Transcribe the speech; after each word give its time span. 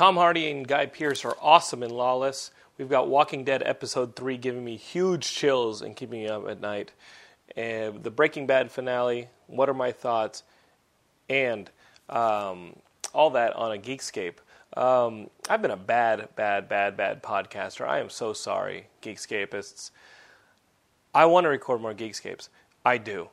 Tom 0.00 0.16
Hardy 0.16 0.50
and 0.50 0.66
Guy 0.66 0.86
Pearce 0.86 1.26
are 1.26 1.36
awesome 1.42 1.82
in 1.82 1.90
Lawless. 1.90 2.52
We've 2.78 2.88
got 2.88 3.08
Walking 3.08 3.44
Dead 3.44 3.62
episode 3.62 4.16
three 4.16 4.38
giving 4.38 4.64
me 4.64 4.78
huge 4.78 5.30
chills 5.30 5.82
and 5.82 5.94
keeping 5.94 6.22
me 6.22 6.26
up 6.26 6.48
at 6.48 6.58
night. 6.58 6.92
And 7.54 8.02
the 8.02 8.10
Breaking 8.10 8.46
Bad 8.46 8.72
finale. 8.72 9.28
What 9.46 9.68
are 9.68 9.74
my 9.74 9.92
thoughts? 9.92 10.42
And 11.28 11.70
um, 12.08 12.76
all 13.12 13.28
that 13.32 13.54
on 13.54 13.72
a 13.72 13.78
Geekscape. 13.78 14.36
Um, 14.74 15.28
I've 15.50 15.60
been 15.60 15.70
a 15.70 15.76
bad, 15.76 16.34
bad, 16.34 16.66
bad, 16.66 16.96
bad 16.96 17.22
podcaster. 17.22 17.86
I 17.86 18.00
am 18.00 18.08
so 18.08 18.32
sorry, 18.32 18.86
Geekscapists. 19.02 19.90
I 21.14 21.26
want 21.26 21.44
to 21.44 21.50
record 21.50 21.82
more 21.82 21.92
Geekscapes. 21.92 22.48
I 22.86 22.96
do. 22.96 23.28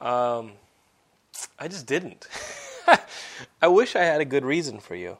Um, 0.00 0.54
I 1.60 1.68
just 1.68 1.86
didn't. 1.86 2.26
I 3.62 3.68
wish 3.68 3.94
I 3.94 4.02
had 4.02 4.20
a 4.20 4.24
good 4.24 4.44
reason 4.44 4.80
for 4.80 4.96
you. 4.96 5.18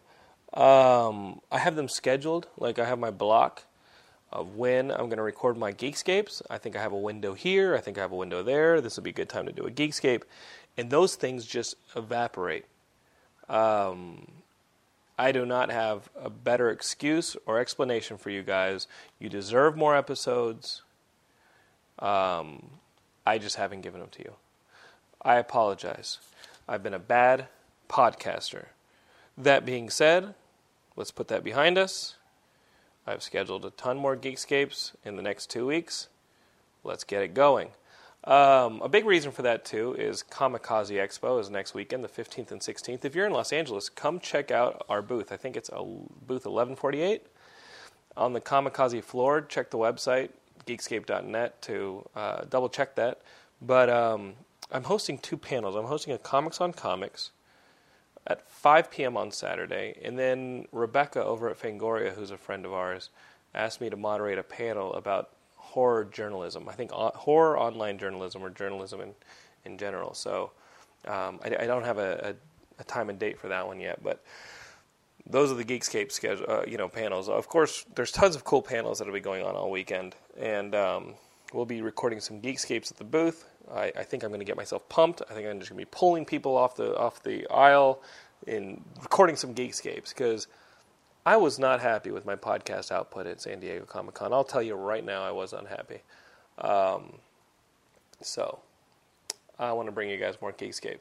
Um, 0.55 1.41
I 1.51 1.59
have 1.59 1.77
them 1.77 1.89
scheduled. 1.89 2.49
Like 2.57 2.79
I 2.79 2.85
have 2.85 2.99
my 2.99 3.11
block 3.11 3.65
of 4.33 4.57
when 4.57 4.91
I'm 4.91 5.07
going 5.07 5.17
to 5.17 5.23
record 5.23 5.57
my 5.57 5.73
Geekscapes. 5.73 6.43
I 6.51 6.59
think 6.59 6.77
I 6.77 6.83
have 6.83 6.93
a 6.93 6.99
window 6.99 7.35
here. 7.35 7.75
I 7.75 7.81
think 7.81 7.99
I 7.99 8.03
have 8.03 8.13
a 8.13 8.17
window 8.17 8.43
there. 8.43 8.81
This 8.81 8.97
would 8.97 9.05
be 9.05 9.11
a 9.11 9.15
good 9.15 9.29
time 9.29 9.47
to 9.47 9.53
do 9.53 9.67
a 9.67 9.71
Geekscape. 9.71 10.23
And 10.77 10.91
those 10.91 11.17
things 11.17 11.47
just 11.47 11.77
evaporate. 11.97 12.67
Um, 13.49 14.27
I 15.19 15.33
do 15.33 15.45
not 15.45 15.71
have 15.71 16.09
a 16.21 16.31
better 16.31 16.71
excuse 16.71 17.37
or 17.47 17.59
explanation 17.59 18.19
for 18.19 18.31
you 18.31 18.43
guys. 18.43 18.87
You 19.19 19.29
deserve 19.29 19.77
more 19.77 19.97
episodes. 19.97 20.83
Um, 21.99 22.71
I 23.27 23.39
just 23.39 23.57
haven't 23.57 23.81
given 23.81 24.01
them 24.01 24.11
to 24.11 24.23
you. 24.23 24.35
I 25.23 25.37
apologize. 25.37 26.19
I've 26.69 26.83
been 26.83 26.95
a 26.95 27.01
bad 27.01 27.49
podcaster. 27.89 28.67
That 29.37 29.65
being 29.65 29.91
said, 29.91 30.35
let's 30.99 31.13
put 31.13 31.29
that 31.29 31.45
behind 31.45 31.79
us. 31.79 32.17
I've 33.07 33.23
scheduled 33.23 33.65
a 33.65 33.71
ton 33.71 33.97
more 33.97 34.17
Geekscapes 34.17 34.93
in 35.05 35.17
the 35.17 35.23
next 35.23 35.49
two 35.49 35.65
weeks. 35.65 36.09
Let's 36.83 37.05
get 37.05 37.23
it 37.23 37.35
going. 37.35 37.69
Um, 38.25 38.83
a 38.83 38.89
big 38.89 39.07
reason 39.07 39.31
for 39.31 39.43
that 39.43 39.65
too 39.65 39.95
is 39.95 40.25
Comikaze 40.29 40.91
Expo 40.91 41.41
is 41.41 41.49
next 41.49 41.73
weekend, 41.73 42.03
the 42.03 42.09
15th 42.09 42.51
and 42.51 42.61
16th. 42.61 43.05
If 43.05 43.15
you're 43.15 43.27
in 43.27 43.33
Los 43.33 43.53
Angeles, 43.53 43.89
come 43.89 44.19
check 44.19 44.51
out 44.51 44.85
our 44.89 45.01
booth. 45.01 45.31
I 45.31 45.37
think 45.37 45.57
it's 45.57 45.71
a 45.71 45.83
booth 45.83 46.45
1148 46.45 47.23
on 48.17 48.33
the 48.33 48.41
Comikaze 48.41 49.03
floor. 49.03 49.41
Check 49.41 49.71
the 49.71 49.79
website 49.79 50.31
geekscape.net 50.67 51.63
to 51.63 52.07
uh, 52.15 52.43
double 52.51 52.69
check 52.69 52.97
that. 52.97 53.23
But 53.63 53.89
um, 53.89 54.35
I'm 54.71 54.85
hosting 54.85 55.19
two 55.19 55.37
panels. 55.37 55.77
I'm 55.77 55.87
hosting 55.87 56.13
a 56.13 56.19
Comics 56.19 56.61
on 56.61 56.73
Comics 56.73 57.31
at 58.29 58.49
5 58.49 58.91
p.m. 58.91 59.17
on 59.17 59.31
Saturday, 59.31 59.99
and 60.05 60.19
then 60.19 60.67
Rebecca 60.71 61.25
over 61.25 61.49
at 61.49 61.61
Fangoria, 61.61 62.13
who's 62.13 62.31
a 62.31 62.37
friend 62.37 62.67
of 62.67 62.73
ours, 62.73 63.09
asked 63.55 63.81
me 63.81 63.89
to 63.91 63.97
moderate 63.97 64.39
a 64.39 64.43
panel 64.43 64.93
about 64.95 65.31
horror 65.57 66.05
journalism. 66.05 66.69
I 66.69 66.73
think 66.73 66.91
uh, 66.95 67.11
horror 67.11 67.59
online 67.59 67.99
journalism 67.99 68.43
or 68.43 68.51
journalism 68.51 69.01
in, 69.01 69.15
in 69.65 69.79
general. 69.79 70.15
So 70.15 70.53
um, 71.07 71.41
I, 71.43 71.57
I, 71.61 71.67
don't 71.67 71.85
have 71.85 71.99
a, 71.99 72.37
a, 72.79 72.81
a, 72.81 72.85
time 72.85 73.09
and 73.09 73.19
date 73.19 73.39
for 73.39 73.49
that 73.49 73.67
one 73.67 73.81
yet, 73.81 74.03
but 74.03 74.23
those 75.27 75.51
are 75.51 75.55
the 75.55 75.65
Geekscape 75.65 76.13
schedule, 76.13 76.47
uh, 76.49 76.63
you 76.67 76.77
know, 76.77 76.89
panels. 76.89 77.29
Of 77.29 77.49
course, 77.49 77.87
there's 77.95 78.13
tons 78.13 78.35
of 78.35 78.45
cool 78.45 78.63
panels 78.63 78.99
that'll 78.99 79.15
be 79.15 79.21
going 79.21 79.45
on 79.45 79.55
all 79.55 79.71
weekend, 79.71 80.17
and 80.39 80.75
um, 80.75 81.15
we'll 81.53 81.67
be 81.67 81.83
recording 81.83 82.21
some 82.21 82.41
Geekscapes 82.41 82.91
at 82.91 82.99
the 82.99 83.05
booth. 83.05 83.47
I, 83.75 83.93
I 83.97 84.03
think 84.05 84.23
I'm 84.23 84.31
going 84.31 84.41
to 84.41 84.47
get 84.47 84.57
myself 84.57 84.89
pumped. 84.89 85.23
I 85.31 85.35
think 85.35 85.47
I'm 85.47 85.59
just 85.59 85.71
going 85.71 85.79
to 85.79 85.87
be 85.87 85.91
pulling 85.91 86.25
people 86.25 86.57
off 86.57 86.77
the 86.77 86.97
off 86.97 87.23
the 87.23 87.47
aisle 87.49 88.03
and 88.47 88.83
recording 89.03 89.37
some 89.37 89.55
Geekscapes 89.55 90.11
because 90.11 90.47
I 91.27 91.37
was 91.37 91.59
not 91.59 91.81
happy 91.81 92.11
with 92.11 92.25
my 92.25 92.37
podcast 92.37 92.91
output 92.91 93.27
at 93.27 93.41
San 93.41 93.61
Diego 93.61 93.85
Comic 93.85 94.15
Con. 94.15 94.33
I'll 94.33 94.45
tell 94.45 94.63
you 94.63 94.75
right 94.75 95.05
now, 95.05 95.23
I 95.23 95.31
was 95.31 95.53
unhappy. 95.53 96.01
Um, 96.59 97.19
so 98.23 98.61
I 99.59 99.73
want 99.73 99.89
to 99.89 99.93
bring 99.93 100.09
you 100.09 100.17
guys 100.17 100.41
more 100.41 100.53
Geekscape. 100.53 100.99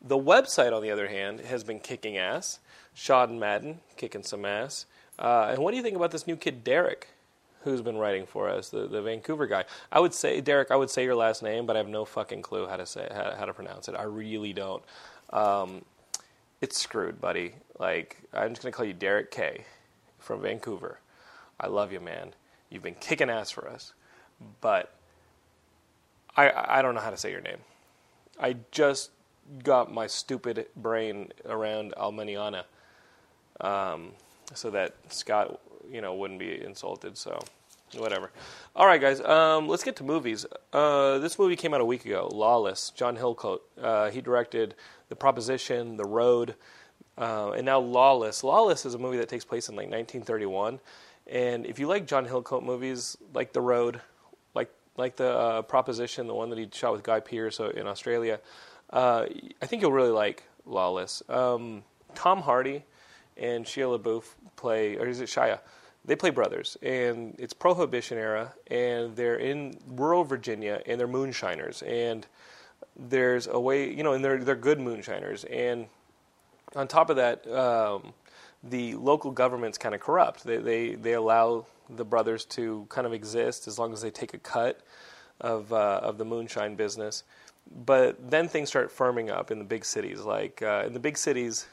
The 0.00 0.18
website, 0.18 0.72
on 0.72 0.82
the 0.82 0.90
other 0.90 1.08
hand, 1.08 1.40
has 1.40 1.64
been 1.64 1.80
kicking 1.80 2.16
ass. 2.16 2.60
Sean 2.94 3.38
Madden 3.38 3.80
kicking 3.96 4.22
some 4.22 4.44
ass. 4.44 4.86
Uh, 5.18 5.48
and 5.50 5.58
what 5.58 5.72
do 5.72 5.76
you 5.76 5.82
think 5.82 5.96
about 5.96 6.10
this 6.10 6.26
new 6.26 6.36
kid, 6.36 6.62
Derek, 6.64 7.08
who's 7.62 7.82
been 7.82 7.96
writing 7.96 8.26
for 8.26 8.48
us, 8.48 8.68
the, 8.68 8.86
the 8.86 9.02
Vancouver 9.02 9.46
guy? 9.46 9.64
I 9.90 10.00
would 10.00 10.14
say, 10.14 10.40
Derek, 10.40 10.70
I 10.70 10.76
would 10.76 10.90
say 10.90 11.04
your 11.04 11.14
last 11.16 11.42
name, 11.42 11.66
but 11.66 11.76
I 11.76 11.78
have 11.78 11.88
no 11.88 12.04
fucking 12.04 12.42
clue 12.42 12.66
how 12.66 12.76
to 12.76 12.86
say 12.86 13.08
how, 13.10 13.34
how 13.36 13.44
to 13.44 13.52
pronounce 13.52 13.88
it. 13.88 13.94
I 13.94 14.04
really 14.04 14.52
don't. 14.52 14.82
Um, 15.30 15.84
it's 16.60 16.80
screwed, 16.80 17.20
buddy. 17.20 17.54
Like, 17.78 18.18
I'm 18.32 18.50
just 18.50 18.62
going 18.62 18.72
to 18.72 18.76
call 18.76 18.86
you 18.86 18.92
Derek 18.92 19.30
K 19.30 19.64
from 20.18 20.42
Vancouver. 20.42 20.98
I 21.60 21.68
love 21.68 21.92
you, 21.92 22.00
man. 22.00 22.34
You've 22.70 22.82
been 22.82 22.96
kicking 22.96 23.30
ass 23.30 23.50
for 23.50 23.68
us. 23.68 23.92
But 24.60 24.92
I, 26.36 26.78
I 26.78 26.82
don't 26.82 26.94
know 26.94 27.00
how 27.00 27.10
to 27.10 27.16
say 27.16 27.30
your 27.30 27.40
name. 27.40 27.58
I 28.40 28.56
just 28.70 29.10
got 29.64 29.92
my 29.92 30.06
stupid 30.06 30.66
brain 30.76 31.32
around 31.46 31.94
Almaniana 31.96 32.64
um, 33.60 34.12
so 34.54 34.70
that 34.70 34.94
Scott, 35.08 35.60
you 35.90 36.00
know, 36.00 36.14
wouldn't 36.14 36.38
be 36.38 36.62
insulted. 36.62 37.16
So, 37.16 37.38
whatever. 37.96 38.30
All 38.76 38.86
right, 38.86 39.00
guys, 39.00 39.20
um, 39.20 39.68
let's 39.68 39.84
get 39.84 39.96
to 39.96 40.04
movies. 40.04 40.46
Uh, 40.72 41.18
this 41.18 41.38
movie 41.38 41.56
came 41.56 41.74
out 41.74 41.80
a 41.80 41.84
week 41.84 42.04
ago, 42.04 42.28
Lawless. 42.32 42.90
John 42.90 43.16
Hillcoat. 43.16 43.60
Uh, 43.80 44.10
he 44.10 44.20
directed 44.20 44.74
The 45.08 45.16
Proposition, 45.16 45.96
The 45.96 46.04
Road, 46.04 46.54
uh, 47.16 47.52
and 47.52 47.64
now 47.64 47.78
Lawless. 47.78 48.44
Lawless 48.44 48.86
is 48.86 48.94
a 48.94 48.98
movie 48.98 49.18
that 49.18 49.28
takes 49.28 49.44
place 49.44 49.68
in 49.68 49.74
like 49.74 49.90
1931. 49.90 50.80
And 51.26 51.66
if 51.66 51.78
you 51.78 51.86
like 51.86 52.06
John 52.06 52.26
Hillcoat 52.26 52.62
movies, 52.62 53.16
like 53.34 53.52
The 53.52 53.60
Road, 53.60 54.00
like 54.54 54.70
like 54.96 55.16
the 55.16 55.30
uh, 55.30 55.62
Proposition, 55.62 56.26
the 56.26 56.34
one 56.34 56.50
that 56.50 56.58
he 56.58 56.68
shot 56.72 56.92
with 56.92 57.02
Guy 57.02 57.20
Pearce 57.20 57.60
in 57.60 57.86
Australia, 57.86 58.40
uh, 58.90 59.26
I 59.60 59.66
think 59.66 59.82
you'll 59.82 59.92
really 59.92 60.10
like 60.10 60.44
Lawless. 60.64 61.22
Um, 61.28 61.84
Tom 62.14 62.40
Hardy 62.40 62.84
and 63.36 63.64
Shia 63.64 63.98
LaBeouf 63.98 64.24
play, 64.56 64.96
or 64.96 65.06
is 65.06 65.20
it 65.20 65.28
Shia? 65.28 65.60
They 66.08 66.16
play 66.16 66.30
brothers, 66.30 66.78
and 66.80 67.36
it's 67.38 67.52
Prohibition 67.52 68.16
era, 68.16 68.54
and 68.68 69.14
they're 69.14 69.36
in 69.36 69.78
rural 69.86 70.24
Virginia, 70.24 70.80
and 70.86 70.98
they're 70.98 71.06
moonshiners, 71.06 71.82
and 71.82 72.26
there's 72.96 73.46
a 73.46 73.60
way, 73.60 73.92
you 73.92 74.02
know, 74.02 74.14
and 74.14 74.24
they're 74.24 74.42
they're 74.42 74.56
good 74.56 74.80
moonshiners, 74.80 75.44
and 75.44 75.86
on 76.74 76.88
top 76.88 77.10
of 77.10 77.16
that, 77.16 77.46
um, 77.52 78.14
the 78.62 78.94
local 78.94 79.30
government's 79.30 79.76
kind 79.76 79.94
of 79.94 80.00
corrupt. 80.00 80.44
They, 80.44 80.56
they 80.56 80.94
they 80.94 81.12
allow 81.12 81.66
the 81.90 82.06
brothers 82.06 82.46
to 82.46 82.86
kind 82.88 83.06
of 83.06 83.12
exist 83.12 83.68
as 83.68 83.78
long 83.78 83.92
as 83.92 84.00
they 84.00 84.10
take 84.10 84.32
a 84.32 84.38
cut 84.38 84.80
of 85.42 85.70
uh, 85.74 86.00
of 86.02 86.16
the 86.16 86.24
moonshine 86.24 86.74
business. 86.74 87.24
But 87.84 88.30
then 88.30 88.48
things 88.48 88.70
start 88.70 88.90
firming 88.96 89.28
up 89.28 89.50
in 89.50 89.58
the 89.58 89.64
big 89.66 89.84
cities. 89.84 90.20
Like 90.20 90.62
uh, 90.62 90.84
in 90.86 90.94
the 90.94 91.00
big 91.00 91.18
cities, 91.18 91.66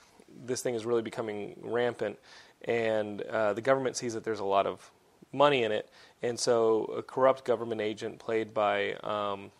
this 0.45 0.61
thing 0.61 0.75
is 0.75 0.85
really 0.85 1.01
becoming 1.01 1.55
rampant, 1.61 2.19
and 2.65 3.21
uh, 3.21 3.53
the 3.53 3.61
government 3.61 3.95
sees 3.95 4.13
that 4.13 4.23
there's 4.23 4.39
a 4.39 4.45
lot 4.45 4.67
of 4.67 4.91
money 5.31 5.63
in 5.63 5.71
it, 5.71 5.89
and 6.21 6.39
so 6.39 6.85
a 6.97 7.01
corrupt 7.01 7.45
government 7.45 7.81
agent 7.81 8.19
played 8.19 8.53
by 8.53 8.93
um, 8.95 9.51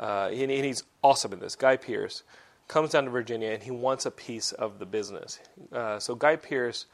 uh, 0.00 0.28
and, 0.30 0.50
and 0.50 0.64
he's 0.64 0.84
awesome 1.02 1.32
in 1.32 1.40
this, 1.40 1.56
Guy 1.56 1.76
Pearce 1.76 2.22
comes 2.68 2.90
down 2.90 3.04
to 3.04 3.10
Virginia 3.10 3.50
and 3.50 3.62
he 3.62 3.70
wants 3.70 4.06
a 4.06 4.10
piece 4.10 4.52
of 4.52 4.78
the 4.78 4.86
business. 4.86 5.40
Uh, 5.72 5.98
so 5.98 6.14
Guy 6.14 6.36
Pearce 6.36 6.86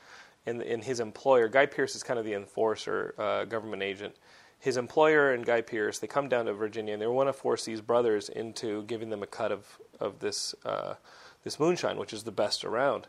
and, 0.46 0.62
and, 0.62 0.84
his 0.84 1.00
employer, 1.00 1.48
Guy 1.48 1.66
Pearce 1.66 1.94
is 1.94 2.02
kind 2.02 2.18
of 2.18 2.24
the 2.24 2.34
enforcer, 2.34 3.14
uh, 3.18 3.44
government 3.44 3.82
agent. 3.82 4.14
His 4.60 4.76
employer 4.76 5.32
and 5.32 5.44
Guy 5.44 5.60
Pearce, 5.60 5.98
they 5.98 6.06
come 6.06 6.28
down 6.28 6.46
to 6.46 6.54
Virginia 6.54 6.94
and 6.94 7.02
they 7.02 7.06
want 7.06 7.28
to 7.28 7.32
force 7.32 7.64
these 7.64 7.80
brothers 7.80 8.28
into 8.28 8.84
giving 8.84 9.10
them 9.10 9.22
a 9.22 9.26
cut 9.26 9.52
of 9.52 9.66
of 10.00 10.20
this 10.20 10.54
uh, 10.64 10.94
this 11.42 11.60
moonshine, 11.60 11.98
which 11.98 12.14
is 12.14 12.22
the 12.22 12.32
best 12.32 12.64
around. 12.64 13.06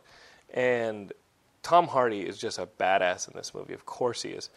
And 0.53 1.13
Tom 1.65 1.87
Hardy 1.87 2.21
is 2.21 2.37
just 2.37 2.59
a 2.59 2.67
badass 2.67 3.27
in 3.27 3.33
this 3.35 3.53
movie. 3.53 3.73
Of 3.73 3.85
course 3.85 4.21
he 4.21 4.29
is. 4.29 4.49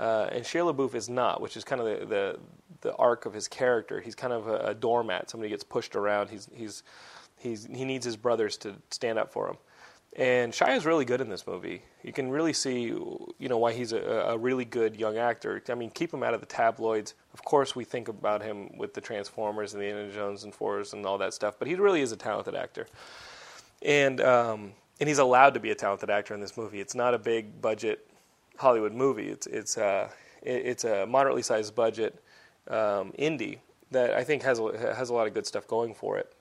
Uh, 0.00 0.28
and 0.32 0.44
Shia 0.44 0.74
LaBeouf 0.74 0.94
is 0.94 1.08
not, 1.08 1.40
which 1.40 1.56
is 1.56 1.62
kind 1.62 1.80
of 1.80 1.86
the, 1.86 2.06
the, 2.06 2.38
the 2.80 2.96
arc 2.96 3.26
of 3.26 3.32
his 3.32 3.46
character. 3.46 4.00
He's 4.00 4.14
kind 4.16 4.32
of 4.32 4.48
a, 4.48 4.56
a 4.56 4.74
doormat. 4.74 5.30
Somebody 5.30 5.50
gets 5.50 5.62
pushed 5.62 5.94
around. 5.94 6.30
He's 6.30 6.48
he's 6.52 6.82
He's, 7.44 7.66
he 7.66 7.84
needs 7.84 8.06
his 8.06 8.16
brothers 8.16 8.56
to 8.58 8.74
stand 8.90 9.18
up 9.18 9.30
for 9.30 9.48
him. 9.48 9.56
And 10.16 10.52
Shia 10.52 10.76
is 10.76 10.86
really 10.86 11.04
good 11.04 11.20
in 11.20 11.28
this 11.28 11.46
movie. 11.46 11.82
You 12.02 12.12
can 12.12 12.30
really 12.30 12.54
see, 12.54 12.84
you 12.84 13.48
know, 13.48 13.58
why 13.58 13.72
he's 13.74 13.92
a, 13.92 13.98
a, 13.98 14.38
really 14.38 14.64
good 14.64 14.96
young 14.96 15.18
actor. 15.18 15.60
I 15.68 15.74
mean, 15.74 15.90
keep 15.90 16.14
him 16.14 16.22
out 16.22 16.32
of 16.32 16.40
the 16.40 16.46
tabloids. 16.46 17.14
Of 17.34 17.44
course, 17.44 17.76
we 17.76 17.84
think 17.84 18.08
about 18.08 18.40
him 18.40 18.78
with 18.78 18.94
the 18.94 19.00
Transformers 19.00 19.74
and 19.74 19.82
the 19.82 19.88
Indiana 19.88 20.12
Jones 20.12 20.44
and 20.44 20.54
Force 20.54 20.94
and 20.94 21.04
all 21.04 21.18
that 21.18 21.34
stuff, 21.34 21.56
but 21.58 21.68
he 21.68 21.74
really 21.74 22.00
is 22.00 22.12
a 22.12 22.16
talented 22.16 22.54
actor. 22.54 22.86
And 23.82 24.20
um, 24.20 24.72
and 25.00 25.08
he's 25.08 25.18
allowed 25.18 25.54
to 25.54 25.60
be 25.60 25.70
a 25.70 25.74
talented 25.74 26.10
actor 26.10 26.34
in 26.34 26.40
this 26.40 26.56
movie. 26.56 26.80
It's 26.80 26.94
not 26.94 27.14
a 27.14 27.18
big 27.18 27.60
budget 27.60 28.08
Hollywood 28.56 28.92
movie. 28.92 29.28
It's 29.28 29.46
it's 29.46 29.76
uh, 29.76 30.08
it's 30.42 30.84
a 30.84 31.06
moderately 31.06 31.42
sized 31.42 31.74
budget 31.74 32.22
um, 32.68 33.12
indie 33.18 33.58
that 33.90 34.14
I 34.14 34.24
think 34.24 34.42
has 34.42 34.58
a, 34.58 34.94
has 34.94 35.10
a 35.10 35.14
lot 35.14 35.26
of 35.26 35.34
good 35.34 35.46
stuff 35.46 35.66
going 35.66 35.94
for 35.94 36.18
it. 36.18 36.32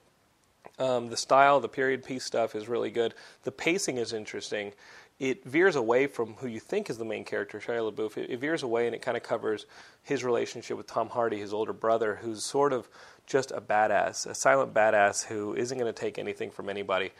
Um, 0.79 1.09
the 1.09 1.17
style, 1.17 1.59
the 1.59 1.69
period 1.69 2.03
piece 2.03 2.23
stuff 2.23 2.55
is 2.55 2.67
really 2.67 2.89
good. 2.89 3.13
The 3.43 3.51
pacing 3.51 3.97
is 3.97 4.11
interesting. 4.13 4.73
it 5.19 5.45
veers 5.45 5.75
away 5.75 6.07
from 6.07 6.33
who 6.35 6.47
you 6.47 6.59
think 6.59 6.89
is 6.89 6.97
the 6.97 7.05
main 7.05 7.23
character, 7.23 7.59
Shia 7.59 7.91
LaBeouf. 7.91 8.17
It, 8.17 8.29
it 8.29 8.39
veers 8.39 8.63
away 8.63 8.87
and 8.87 8.95
it 8.95 9.01
kind 9.01 9.15
of 9.15 9.23
covers 9.23 9.65
his 10.01 10.23
relationship 10.23 10.75
with 10.75 10.87
Tom 10.87 11.09
Hardy, 11.09 11.39
his 11.39 11.53
older 11.53 11.73
brother, 11.73 12.15
who's 12.21 12.43
sort 12.43 12.73
of 12.73 12.89
just 13.25 13.51
a 13.51 13.61
badass, 13.61 14.25
a 14.25 14.33
silent 14.35 14.73
badass 14.73 15.25
who 15.25 15.53
isn't 15.55 15.77
going 15.77 15.91
to 15.91 15.97
take 15.97 16.17
anything 16.17 16.51
from 16.51 16.69
anybody. 16.69 17.11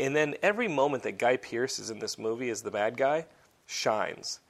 And 0.00 0.16
then 0.16 0.34
every 0.42 0.66
moment 0.66 1.02
that 1.02 1.18
Guy 1.18 1.36
Pearce 1.36 1.78
is 1.78 1.90
in 1.90 1.98
this 1.98 2.18
movie 2.18 2.48
as 2.48 2.62
the 2.62 2.70
bad 2.70 2.96
guy 2.96 3.26
shines. 3.66 4.40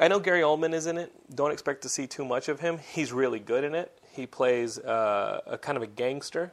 I 0.00 0.08
know 0.08 0.18
Gary 0.18 0.40
Oldman 0.40 0.74
is 0.74 0.86
in 0.86 0.98
it. 0.98 1.12
Don't 1.34 1.52
expect 1.52 1.82
to 1.82 1.88
see 1.88 2.08
too 2.08 2.24
much 2.24 2.48
of 2.48 2.58
him. 2.58 2.78
He's 2.78 3.12
really 3.12 3.38
good 3.38 3.62
in 3.62 3.76
it. 3.76 3.96
He 4.12 4.26
plays 4.26 4.78
uh, 4.80 5.42
a 5.46 5.58
kind 5.58 5.76
of 5.76 5.82
a 5.84 5.86
gangster 5.86 6.52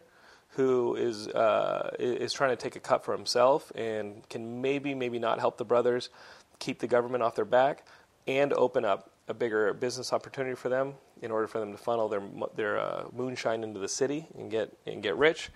who 0.50 0.96
is 0.96 1.28
uh, 1.30 1.96
is 2.00 2.31
trying 2.31 2.52
to 2.52 2.56
take 2.56 2.75
a 2.75 2.80
cut 2.80 3.04
for 3.04 3.16
himself 3.16 3.72
and 3.75 4.28
can 4.30 4.62
maybe 4.62 4.94
maybe 4.94 5.18
not 5.18 5.40
help 5.40 5.58
the 5.58 5.66
brothers 5.66 6.10
keep 6.60 6.80
the 6.80 6.88
government 6.88 7.24
off 7.24 7.36
their 7.36 7.44
back 7.44 7.88
and 8.28 8.54
open 8.54 8.86
up 8.86 9.10
a 9.28 9.34
bigger 9.34 9.74
business 9.74 10.13
opportunity 10.13 10.56
for 10.56 10.69
them 10.69 10.94
in 11.24 11.31
order 11.31 11.48
for 11.48 11.60
them 11.60 11.72
to 11.72 11.78
funnel 11.78 12.08
their 12.08 12.22
their 12.56 12.80
uh, 12.80 13.06
moonshine 13.12 13.63
into 13.63 13.80
the 13.80 13.90
city 13.90 14.28
and 14.38 14.51
get 14.51 14.72
and 14.86 15.01
get 15.01 15.18
rich. 15.18 15.50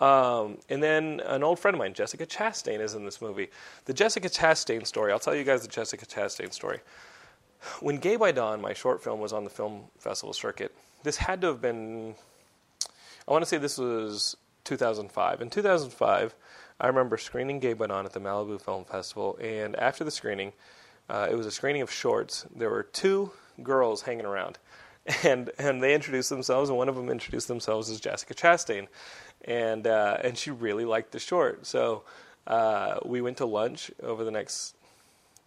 Um, 0.00 0.58
and 0.68 0.82
then 0.82 1.20
an 1.26 1.42
old 1.42 1.58
friend 1.58 1.74
of 1.74 1.78
mine, 1.78 1.94
Jessica 1.94 2.26
Chastain, 2.26 2.80
is 2.80 2.94
in 2.94 3.04
this 3.04 3.20
movie. 3.20 3.48
The 3.84 3.92
Jessica 3.92 4.28
Chastain 4.28 4.86
story. 4.86 5.12
I'll 5.12 5.18
tell 5.18 5.34
you 5.34 5.44
guys 5.44 5.62
the 5.62 5.68
Jessica 5.68 6.06
Chastain 6.06 6.52
story. 6.52 6.80
When 7.80 7.98
Gay 7.98 8.16
by 8.16 8.32
Dawn, 8.32 8.60
my 8.60 8.72
short 8.72 9.02
film, 9.02 9.20
was 9.20 9.32
on 9.32 9.44
the 9.44 9.50
film 9.50 9.84
festival 9.98 10.32
circuit, 10.32 10.74
this 11.02 11.16
had 11.16 11.40
to 11.42 11.48
have 11.48 11.60
been. 11.60 12.14
I 13.28 13.32
want 13.32 13.42
to 13.42 13.46
say 13.46 13.58
this 13.58 13.78
was 13.78 14.36
2005. 14.64 15.40
In 15.40 15.50
2005, 15.50 16.34
I 16.80 16.86
remember 16.86 17.16
screening 17.16 17.60
Gay 17.60 17.72
by 17.74 17.86
Dawn 17.86 18.04
at 18.04 18.12
the 18.12 18.20
Malibu 18.20 18.60
Film 18.60 18.84
Festival, 18.84 19.38
and 19.40 19.76
after 19.76 20.02
the 20.02 20.10
screening, 20.10 20.52
uh, 21.08 21.28
it 21.30 21.36
was 21.36 21.46
a 21.46 21.50
screening 21.52 21.82
of 21.82 21.90
shorts. 21.90 22.46
There 22.54 22.70
were 22.70 22.82
two 22.82 23.30
girls 23.62 24.02
hanging 24.02 24.26
around, 24.26 24.58
and 25.22 25.50
and 25.58 25.82
they 25.82 25.94
introduced 25.94 26.30
themselves, 26.30 26.68
and 26.68 26.78
one 26.78 26.88
of 26.88 26.96
them 26.96 27.10
introduced 27.10 27.46
themselves 27.46 27.90
as 27.90 28.00
Jessica 28.00 28.34
Chastain, 28.34 28.88
and 29.44 29.86
uh, 29.86 30.18
and 30.22 30.36
she 30.36 30.50
really 30.50 30.84
liked 30.84 31.12
the 31.12 31.18
short. 31.18 31.66
So 31.66 32.02
uh, 32.46 32.98
we 33.04 33.20
went 33.20 33.38
to 33.38 33.46
lunch 33.46 33.90
over 34.02 34.24
the 34.24 34.30
next, 34.30 34.74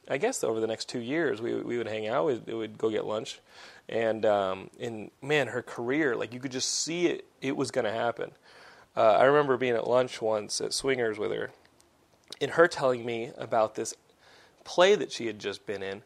I 0.10 0.18
guess 0.18 0.44
over 0.44 0.60
the 0.60 0.68
next 0.68 0.90
two 0.90 1.00
years. 1.00 1.42
We 1.42 1.56
we 1.56 1.78
would 1.78 1.88
hang 1.88 2.08
out. 2.08 2.26
We 2.26 2.54
would 2.54 2.78
go 2.78 2.90
get 2.90 3.06
lunch, 3.06 3.40
and 3.90 4.26
um, 4.26 4.70
and 4.80 5.12
man, 5.22 5.48
her 5.48 5.62
career 5.62 6.16
like 6.16 6.34
you 6.34 6.40
could 6.40 6.52
just 6.52 6.84
see 6.84 7.08
it. 7.08 7.26
It 7.42 7.56
was 7.56 7.72
going 7.72 7.86
to 7.86 7.92
happen. 7.92 8.32
Uh, 8.96 9.14
I 9.14 9.26
remember 9.26 9.58
being 9.58 9.76
at 9.76 9.88
lunch 9.88 10.22
once 10.22 10.62
at 10.62 10.74
Swingers 10.74 11.18
with 11.18 11.32
her, 11.32 11.52
and 12.40 12.52
her 12.52 12.68
telling 12.68 13.06
me 13.06 13.32
about 13.38 13.76
this 13.76 13.94
play 14.64 14.96
that 14.96 15.12
she 15.12 15.28
had 15.28 15.40
just 15.40 15.66
been 15.66 15.84
in 15.84 16.04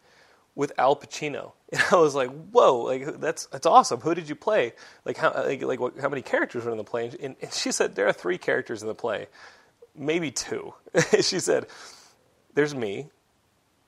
with 0.55 0.73
Al 0.77 0.95
Pacino. 0.95 1.53
And 1.71 1.83
I 1.91 1.97
was 1.97 2.15
like, 2.15 2.31
"Whoa! 2.51 2.77
Like 2.77 3.19
that's 3.19 3.45
that's 3.45 3.67
awesome. 3.67 3.99
Who 3.99 4.15
did 4.15 4.27
you 4.27 4.33
play? 4.33 4.73
Like 5.05 5.17
how 5.17 5.31
like, 5.35 5.61
like 5.61 5.79
what, 5.79 5.99
how 5.99 6.09
many 6.09 6.23
characters 6.23 6.65
were 6.65 6.71
in 6.71 6.77
the 6.77 6.83
play?" 6.83 7.11
And, 7.21 7.35
and 7.39 7.53
she 7.53 7.71
said 7.71 7.93
there 7.93 8.07
are 8.07 8.13
three 8.13 8.39
characters 8.39 8.81
in 8.81 8.87
the 8.87 8.95
play, 8.95 9.27
maybe 9.95 10.31
two. 10.31 10.73
she 11.21 11.39
said, 11.39 11.67
"There's 12.55 12.73
me. 12.73 13.09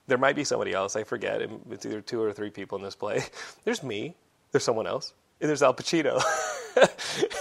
There 0.05 0.19
might 0.19 0.35
be 0.35 0.43
somebody 0.43 0.73
else. 0.73 0.95
I 0.95 1.03
forget. 1.03 1.41
It's 1.71 1.83
either 1.87 2.01
two 2.01 2.21
or 2.21 2.31
three 2.33 2.51
people 2.51 2.77
in 2.77 2.83
this 2.83 2.95
play. 2.95 3.23
There's 3.63 3.81
me. 3.81 4.15
There's 4.51 4.63
someone 4.63 4.85
else, 4.85 5.13
and 5.39 5.49
there's 5.49 5.63
Al 5.63 5.73
Pacino." 5.73 6.21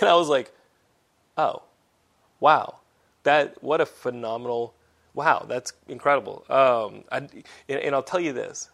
and 0.01 0.09
I 0.09 0.15
was 0.15 0.29
like, 0.29 0.51
"Oh, 1.37 1.63
wow! 2.41 2.79
That 3.25 3.63
what 3.63 3.83
a 3.83 3.87
phenomenal." 3.87 4.75
Wow, 5.13 5.45
that's 5.47 5.75
incredible. 5.87 6.47
Um, 6.49 7.05
I, 7.13 7.19
and, 7.69 7.81
and 7.81 7.95
I'll 7.95 8.03
tell 8.03 8.21
you 8.21 8.33
this 8.33 8.71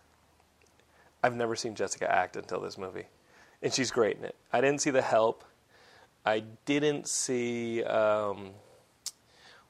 I've 1.26 1.34
never 1.34 1.56
seen 1.56 1.75
Jessica 1.75 2.08
act 2.08 2.37
until 2.37 2.61
this 2.61 2.78
movie, 2.78 3.06
and 3.61 3.75
she's 3.75 3.90
great 3.90 4.17
in 4.17 4.25
it. 4.25 4.37
I 4.52 4.61
didn't 4.61 4.81
see 4.81 4.90
The 4.90 5.02
Help. 5.02 5.43
I 6.25 6.44
didn't 6.64 7.08
see 7.08 7.82
um, 7.82 8.50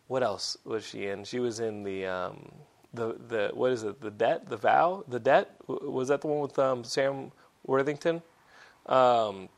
what 0.07 0.23
else 0.23 0.59
was 0.67 0.85
she 0.87 1.07
in? 1.07 1.25
She 1.25 1.41
was 1.41 1.61
in 1.61 1.83
the 1.83 2.05
um, 2.05 2.53
the 2.93 3.17
the 3.27 3.51
what 3.55 3.73
is 3.73 3.85
it? 3.85 4.03
The 4.03 4.11
debt, 4.11 4.51
the 4.51 4.59
vow, 4.59 5.03
the 5.09 5.19
debt. 5.19 5.57
Was 5.67 6.09
that 6.09 6.21
the 6.21 6.27
one 6.27 6.41
with 6.41 6.59
um, 6.59 6.85
Sam 6.85 7.33
Worthington? 7.65 8.21
Um, 8.85 9.49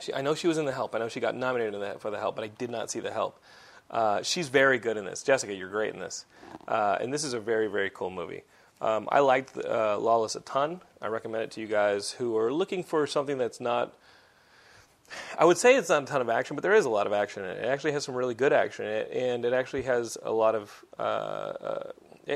she, 0.00 0.14
I 0.14 0.22
know 0.22 0.34
she 0.34 0.48
was 0.48 0.56
in 0.56 0.64
The 0.64 0.72
Help. 0.72 0.94
I 0.94 0.98
know 0.98 1.08
she 1.08 1.20
got 1.20 1.36
nominated 1.36 2.00
for 2.00 2.10
The 2.10 2.18
Help, 2.18 2.34
but 2.34 2.44
I 2.44 2.48
did 2.48 2.70
not 2.70 2.90
see 2.90 3.00
The 3.00 3.12
Help. 3.12 3.38
Uh, 3.90 4.22
she's 4.22 4.48
very 4.48 4.78
good 4.78 4.96
in 4.96 5.04
this. 5.04 5.22
Jessica, 5.22 5.52
you're 5.52 5.68
great 5.68 5.92
in 5.92 6.00
this. 6.00 6.24
Uh, 6.66 6.96
and 6.98 7.12
this 7.12 7.24
is 7.24 7.34
a 7.34 7.40
very, 7.40 7.66
very 7.66 7.90
cool 7.90 8.08
movie. 8.08 8.42
Um, 8.80 9.08
I 9.10 9.20
liked 9.20 9.56
uh, 9.56 9.98
Lawless 9.98 10.36
a 10.36 10.40
ton. 10.40 10.80
I 11.00 11.06
recommend 11.06 11.44
it 11.44 11.50
to 11.52 11.60
you 11.60 11.66
guys 11.66 12.12
who 12.12 12.36
are 12.36 12.52
looking 12.52 12.82
for 12.82 13.06
something 13.06 13.38
that's 13.38 13.60
not. 13.60 13.94
I 15.38 15.44
would 15.44 15.58
say 15.58 15.76
it's 15.76 15.88
not 15.90 16.02
a 16.02 16.06
ton 16.06 16.20
of 16.20 16.28
action, 16.28 16.56
but 16.56 16.62
there 16.62 16.74
is 16.74 16.86
a 16.86 16.90
lot 16.90 17.06
of 17.06 17.12
action 17.12 17.44
in 17.44 17.50
it. 17.50 17.58
It 17.58 17.66
actually 17.66 17.92
has 17.92 18.04
some 18.04 18.14
really 18.14 18.34
good 18.34 18.52
action 18.52 18.86
in 18.86 18.92
it, 18.92 19.10
and 19.12 19.44
it 19.44 19.52
actually 19.52 19.82
has 19.82 20.18
a 20.22 20.32
lot 20.32 20.54
of. 20.54 20.84
Uh, 20.98 21.02
uh, 21.02 21.92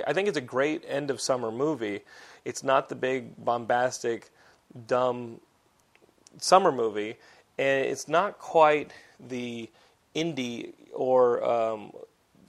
I 0.06 0.12
think 0.12 0.29
it's 0.29 0.37
a 0.37 0.43
great 0.43 0.85
end 0.87 1.11
of 1.11 1.20
summer 1.20 1.50
movie. 1.50 2.00
It's 2.44 2.62
not 2.62 2.88
the 2.88 2.94
big 2.94 3.43
bombastic, 3.44 4.31
dumb 4.87 5.40
summer 6.38 6.70
movie, 6.70 7.17
and 7.58 7.87
it's 7.87 8.06
not 8.06 8.38
quite 8.38 8.93
the 9.29 9.69
indie 10.14 10.73
or 10.93 11.44
um, 11.44 11.93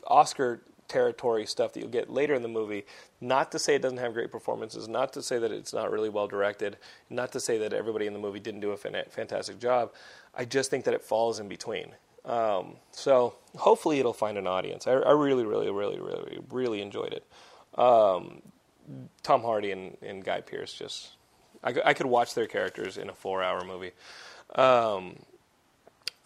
Oscar 0.07 0.61
territory 0.89 1.45
stuff 1.45 1.73
that 1.73 1.79
you'll 1.79 1.89
get 1.89 2.09
later 2.09 2.33
in 2.33 2.41
the 2.41 2.49
movie. 2.49 2.85
Not 3.21 3.51
to 3.53 3.59
say 3.59 3.75
it 3.75 3.81
doesn't 3.81 3.99
have 3.99 4.13
great 4.13 4.31
performances, 4.31 4.87
not 4.87 5.13
to 5.13 5.21
say 5.21 5.39
that 5.39 5.51
it's 5.51 5.73
not 5.73 5.91
really 5.91 6.09
well 6.09 6.27
directed, 6.27 6.77
not 7.09 7.31
to 7.31 7.39
say 7.39 7.57
that 7.59 7.71
everybody 7.71 8.07
in 8.07 8.13
the 8.13 8.19
movie 8.19 8.39
didn't 8.39 8.59
do 8.59 8.71
a 8.71 8.77
fantastic 8.77 9.59
job. 9.59 9.93
I 10.35 10.45
just 10.45 10.69
think 10.69 10.85
that 10.85 10.93
it 10.93 11.03
falls 11.03 11.39
in 11.39 11.47
between. 11.47 11.93
Um, 12.25 12.75
so 12.91 13.35
hopefully 13.57 13.99
it'll 13.99 14.13
find 14.13 14.37
an 14.37 14.45
audience. 14.45 14.87
I, 14.87 14.91
I, 14.91 15.11
really, 15.11 15.45
really, 15.45 15.71
really, 15.71 15.99
really, 15.99 16.39
really 16.49 16.81
enjoyed 16.81 17.13
it. 17.13 17.25
Um, 17.79 18.41
Tom 19.23 19.41
Hardy 19.41 19.71
and, 19.71 19.97
and, 20.01 20.23
Guy 20.23 20.41
Pearce 20.41 20.73
just, 20.73 21.11
I, 21.63 21.73
I, 21.85 21.93
could 21.93 22.07
watch 22.07 22.33
their 22.33 22.47
characters 22.47 22.97
in 22.97 23.09
a 23.09 23.13
four-hour 23.13 23.63
movie. 23.63 23.91
Um, 24.55 25.17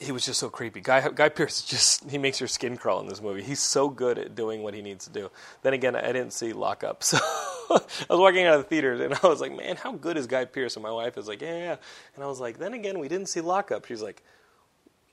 he 0.03 0.11
was 0.11 0.25
just 0.25 0.39
so 0.39 0.49
creepy. 0.49 0.81
Guy 0.81 1.07
Guy 1.09 1.29
Pearce 1.29 1.61
just 1.61 2.09
he 2.09 2.17
makes 2.17 2.39
your 2.39 2.47
skin 2.47 2.77
crawl 2.77 2.99
in 2.99 3.07
this 3.07 3.21
movie. 3.21 3.43
He's 3.43 3.61
so 3.61 3.89
good 3.89 4.17
at 4.17 4.35
doing 4.35 4.63
what 4.63 4.73
he 4.73 4.81
needs 4.81 5.05
to 5.05 5.11
do. 5.11 5.31
Then 5.61 5.73
again, 5.73 5.95
I 5.95 6.11
didn't 6.11 6.33
see 6.33 6.53
Lockout, 6.53 7.03
so 7.03 7.17
I 7.19 7.79
was 8.09 8.19
walking 8.19 8.45
out 8.45 8.55
of 8.55 8.63
the 8.63 8.69
theaters 8.69 9.01
and 9.01 9.13
I 9.23 9.27
was 9.27 9.41
like, 9.41 9.55
man, 9.55 9.77
how 9.77 9.93
good 9.93 10.17
is 10.17 10.27
Guy 10.27 10.45
Pearce? 10.45 10.75
And 10.75 10.83
my 10.83 10.91
wife 10.91 11.17
is 11.17 11.27
like, 11.27 11.41
yeah, 11.41 11.57
yeah. 11.57 11.75
And 12.15 12.23
I 12.23 12.27
was 12.27 12.39
like, 12.39 12.57
then 12.57 12.73
again, 12.73 12.99
we 12.99 13.07
didn't 13.07 13.29
see 13.29 13.41
Lockout. 13.41 13.85
She's 13.87 14.01
like, 14.01 14.23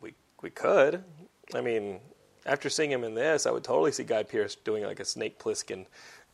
we 0.00 0.14
we 0.42 0.50
could. 0.50 1.04
I 1.54 1.60
mean, 1.60 2.00
after 2.46 2.68
seeing 2.68 2.90
him 2.90 3.04
in 3.04 3.14
this, 3.14 3.46
I 3.46 3.50
would 3.50 3.64
totally 3.64 3.92
see 3.92 4.04
Guy 4.04 4.22
Pearce 4.22 4.54
doing 4.54 4.84
like 4.84 5.00
a 5.00 5.04
Snake 5.04 5.38
Plissken 5.38 5.86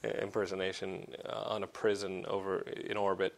impersonation 0.04 1.06
uh, 1.24 1.44
on 1.46 1.62
a 1.62 1.66
prison 1.66 2.24
over 2.28 2.60
in 2.60 2.96
orbit. 2.96 3.36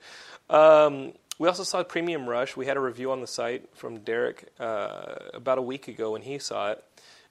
Um, 0.50 1.12
we 1.38 1.49
also 1.49 1.62
saw 1.62 1.83
Premium 1.83 2.28
Rush. 2.28 2.57
We 2.57 2.66
had 2.66 2.76
a 2.76 2.80
review 2.80 3.12
on 3.12 3.21
the 3.21 3.26
site 3.26 3.68
from 3.75 4.00
Derek 4.00 4.49
uh, 4.59 5.14
about 5.35 5.59
a 5.59 5.62
week 5.62 5.88
ago 5.88 6.12
when 6.12 6.23
he 6.23 6.38
saw 6.38 6.73
it. 6.73 6.85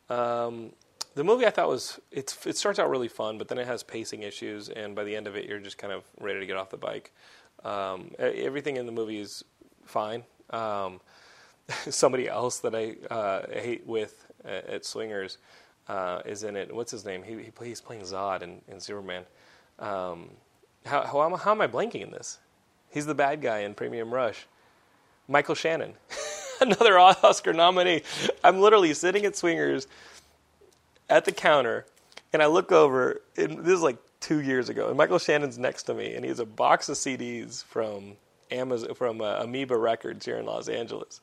Um, 0.10 0.72
the 1.16 1.24
movie 1.24 1.46
I 1.46 1.50
thought 1.50 1.68
was 1.68 2.00
it 2.12 2.30
starts 2.30 2.80
out 2.80 2.90
really 2.90 3.08
fun, 3.08 3.38
but 3.38 3.48
then 3.48 3.58
it 3.58 3.68
has 3.68 3.84
pacing 3.84 4.22
issues, 4.22 4.70
and 4.70 4.96
by 4.96 5.04
the 5.04 5.16
end 5.16 5.28
of 5.28 5.36
it, 5.36 5.46
you're 5.46 5.60
just 5.60 5.78
kind 5.78 5.92
of 5.92 6.04
ready 6.22 6.40
to 6.40 6.46
get 6.46 6.58
off 6.58 6.70
the 6.70 6.78
bike. 6.78 7.12
Um, 7.66 8.12
everything 8.20 8.78
in 8.78 8.86
the 8.86 8.92
movie 8.92 9.20
is 9.20 9.44
fine. 9.84 10.24
Um, 10.52 11.02
somebody 11.90 12.30
else 12.30 12.60
that 12.60 12.76
I 12.76 12.96
uh, 13.14 13.48
hate 13.52 13.86
with 13.86 14.26
at 14.46 14.86
Swingers 14.86 15.38
uh, 15.90 16.22
is 16.26 16.44
in 16.44 16.56
it. 16.56 16.74
What's 16.74 16.92
his 16.92 17.04
name? 17.04 17.24
He, 17.24 17.34
he 17.34 17.52
he's 17.64 17.82
playing 17.82 18.04
Zod 18.04 18.42
in, 18.42 18.62
in 18.68 18.80
Superman. 18.80 19.24
Um, 19.80 20.30
how, 20.86 21.04
how, 21.04 21.36
how 21.36 21.52
am 21.52 21.62
I 21.62 21.68
blanking 21.68 22.02
in 22.02 22.12
this? 22.12 22.40
He's 22.90 23.06
the 23.06 23.16
bad 23.16 23.42
guy 23.42 23.60
in 23.60 23.74
Premium 23.74 24.14
Rush. 24.14 24.48
Michael 25.28 25.56
Shannon, 25.56 25.94
another 26.62 26.98
Oscar 26.98 27.54
nominee. 27.54 28.02
I'm 28.44 28.60
literally 28.60 28.94
sitting 28.94 29.26
at 29.26 29.36
Swingers 29.36 29.88
at 31.10 31.26
the 31.26 31.32
counter, 31.32 31.86
and 32.32 32.42
I 32.42 32.48
look 32.48 32.72
over, 32.72 33.22
and 33.36 33.60
this 33.60 33.74
is 33.74 33.82
like 33.82 33.98
two 34.20 34.42
years 34.42 34.70
ago, 34.70 34.88
and 34.88 34.98
Michael 34.98 35.20
Shannon's 35.20 35.58
next 35.58 35.84
to 35.84 35.94
me, 35.94 36.14
and 36.16 36.24
he 36.24 36.30
has 36.30 36.40
a 36.40 36.46
box 36.46 36.88
of 36.90 36.96
CDs 36.96 37.64
from 37.64 38.14
Amazon, 38.52 38.94
from 38.96 39.22
uh, 39.22 39.44
Amoeba 39.44 39.78
Records 39.78 40.26
here 40.26 40.38
in 40.38 40.46
Los 40.46 40.70
Angeles. 40.70 41.22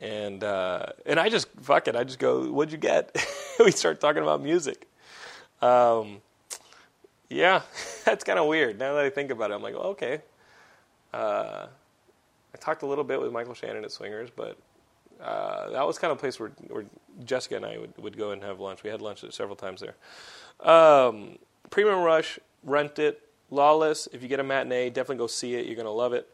And 0.00 0.42
uh, 0.42 0.86
and 1.04 1.20
I 1.20 1.28
just 1.28 1.48
fuck 1.60 1.86
it. 1.86 1.94
I 1.94 2.04
just 2.04 2.18
go, 2.18 2.50
"What'd 2.50 2.72
you 2.72 2.78
get?" 2.78 3.14
we 3.60 3.70
start 3.70 4.00
talking 4.00 4.22
about 4.22 4.42
music. 4.42 4.88
Um, 5.60 6.22
yeah, 7.28 7.62
that's 8.04 8.24
kind 8.24 8.38
of 8.38 8.46
weird. 8.46 8.78
Now 8.78 8.94
that 8.94 9.04
I 9.04 9.10
think 9.10 9.30
about 9.30 9.50
it, 9.50 9.54
I'm 9.54 9.62
like, 9.62 9.74
well, 9.74 9.88
okay, 9.88 10.22
uh, 11.12 11.66
I 12.54 12.58
talked 12.58 12.82
a 12.82 12.86
little 12.86 13.04
bit 13.04 13.20
with 13.20 13.32
Michael 13.32 13.54
Shannon 13.54 13.84
at 13.84 13.92
Swingers, 13.92 14.30
but 14.34 14.58
uh, 15.20 15.70
that 15.70 15.86
was 15.86 15.98
kind 15.98 16.10
of 16.10 16.18
a 16.18 16.20
place 16.20 16.40
where, 16.40 16.50
where 16.68 16.84
Jessica 17.24 17.56
and 17.56 17.66
I 17.66 17.78
would, 17.78 17.96
would 17.98 18.16
go 18.16 18.30
and 18.32 18.42
have 18.42 18.60
lunch. 18.60 18.82
We 18.82 18.90
had 18.90 19.02
lunch 19.02 19.24
several 19.30 19.56
times 19.56 19.82
there. 19.82 20.68
Um, 20.68 21.38
Premium 21.70 22.00
Rush, 22.00 22.38
rent 22.64 22.98
it. 22.98 23.20
Lawless, 23.50 24.08
if 24.12 24.22
you 24.22 24.28
get 24.28 24.38
a 24.38 24.44
matinee, 24.44 24.90
definitely 24.90 25.16
go 25.16 25.26
see 25.26 25.54
it. 25.56 25.66
You're 25.66 25.76
gonna 25.76 25.90
love 25.90 26.12
it. 26.12 26.28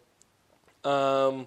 Um, 0.85 1.47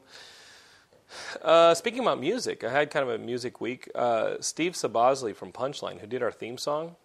uh, 1.44 1.74
speaking 1.76 2.00
about 2.00 2.20
music, 2.20 2.64
I 2.64 2.72
had 2.72 2.90
kind 2.90 3.08
of 3.08 3.14
a 3.14 3.24
music 3.24 3.62
week. 3.62 3.90
Uh, 3.94 4.36
Steve 4.40 4.74
Soboslai 4.74 5.36
from 5.36 5.52
Punchline, 5.52 6.00
who 6.00 6.08
did 6.08 6.24
our 6.24 6.32
theme 6.32 6.58
song 6.58 6.96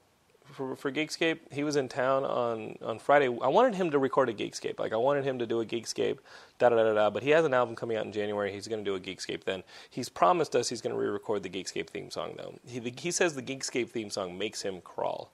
for, 0.52 0.76
for 0.76 0.92
Geekscape, 0.92 1.52
he 1.52 1.64
was 1.64 1.76
in 1.76 1.88
town 1.88 2.24
on, 2.24 2.76
on 2.82 2.98
Friday. 2.98 3.26
I 3.26 3.48
wanted 3.48 3.74
him 3.74 3.90
to 3.90 3.98
record 3.98 4.28
a 4.28 4.34
Geekscape. 4.34 4.78
Like, 4.78 4.92
I 4.92 4.96
wanted 4.96 5.24
him 5.24 5.38
to 5.38 5.46
do 5.46 5.60
a 5.60 5.66
Geekscape, 5.66 6.18
da 6.58 6.68
da 6.68 6.76
da 6.76 6.94
da. 6.94 7.10
But 7.10 7.22
he 7.22 7.30
has 7.30 7.44
an 7.44 7.54
album 7.54 7.74
coming 7.74 7.96
out 7.96 8.04
in 8.04 8.12
January. 8.12 8.52
He's 8.52 8.68
going 8.68 8.84
to 8.84 8.90
do 8.90 8.94
a 8.94 9.00
Geekscape 9.00 9.44
then. 9.44 9.62
He's 9.90 10.08
promised 10.08 10.54
us 10.54 10.68
he's 10.68 10.80
going 10.80 10.94
to 10.94 11.00
re 11.00 11.08
record 11.08 11.42
the 11.42 11.48
Geekscape 11.48 11.88
theme 11.88 12.10
song, 12.10 12.34
though. 12.36 12.54
He, 12.66 12.78
the, 12.78 12.92
he 12.96 13.10
says 13.10 13.34
the 13.34 13.42
Geekscape 13.42 13.88
theme 13.88 14.10
song 14.10 14.38
makes 14.38 14.62
him 14.62 14.80
crawl. 14.80 15.32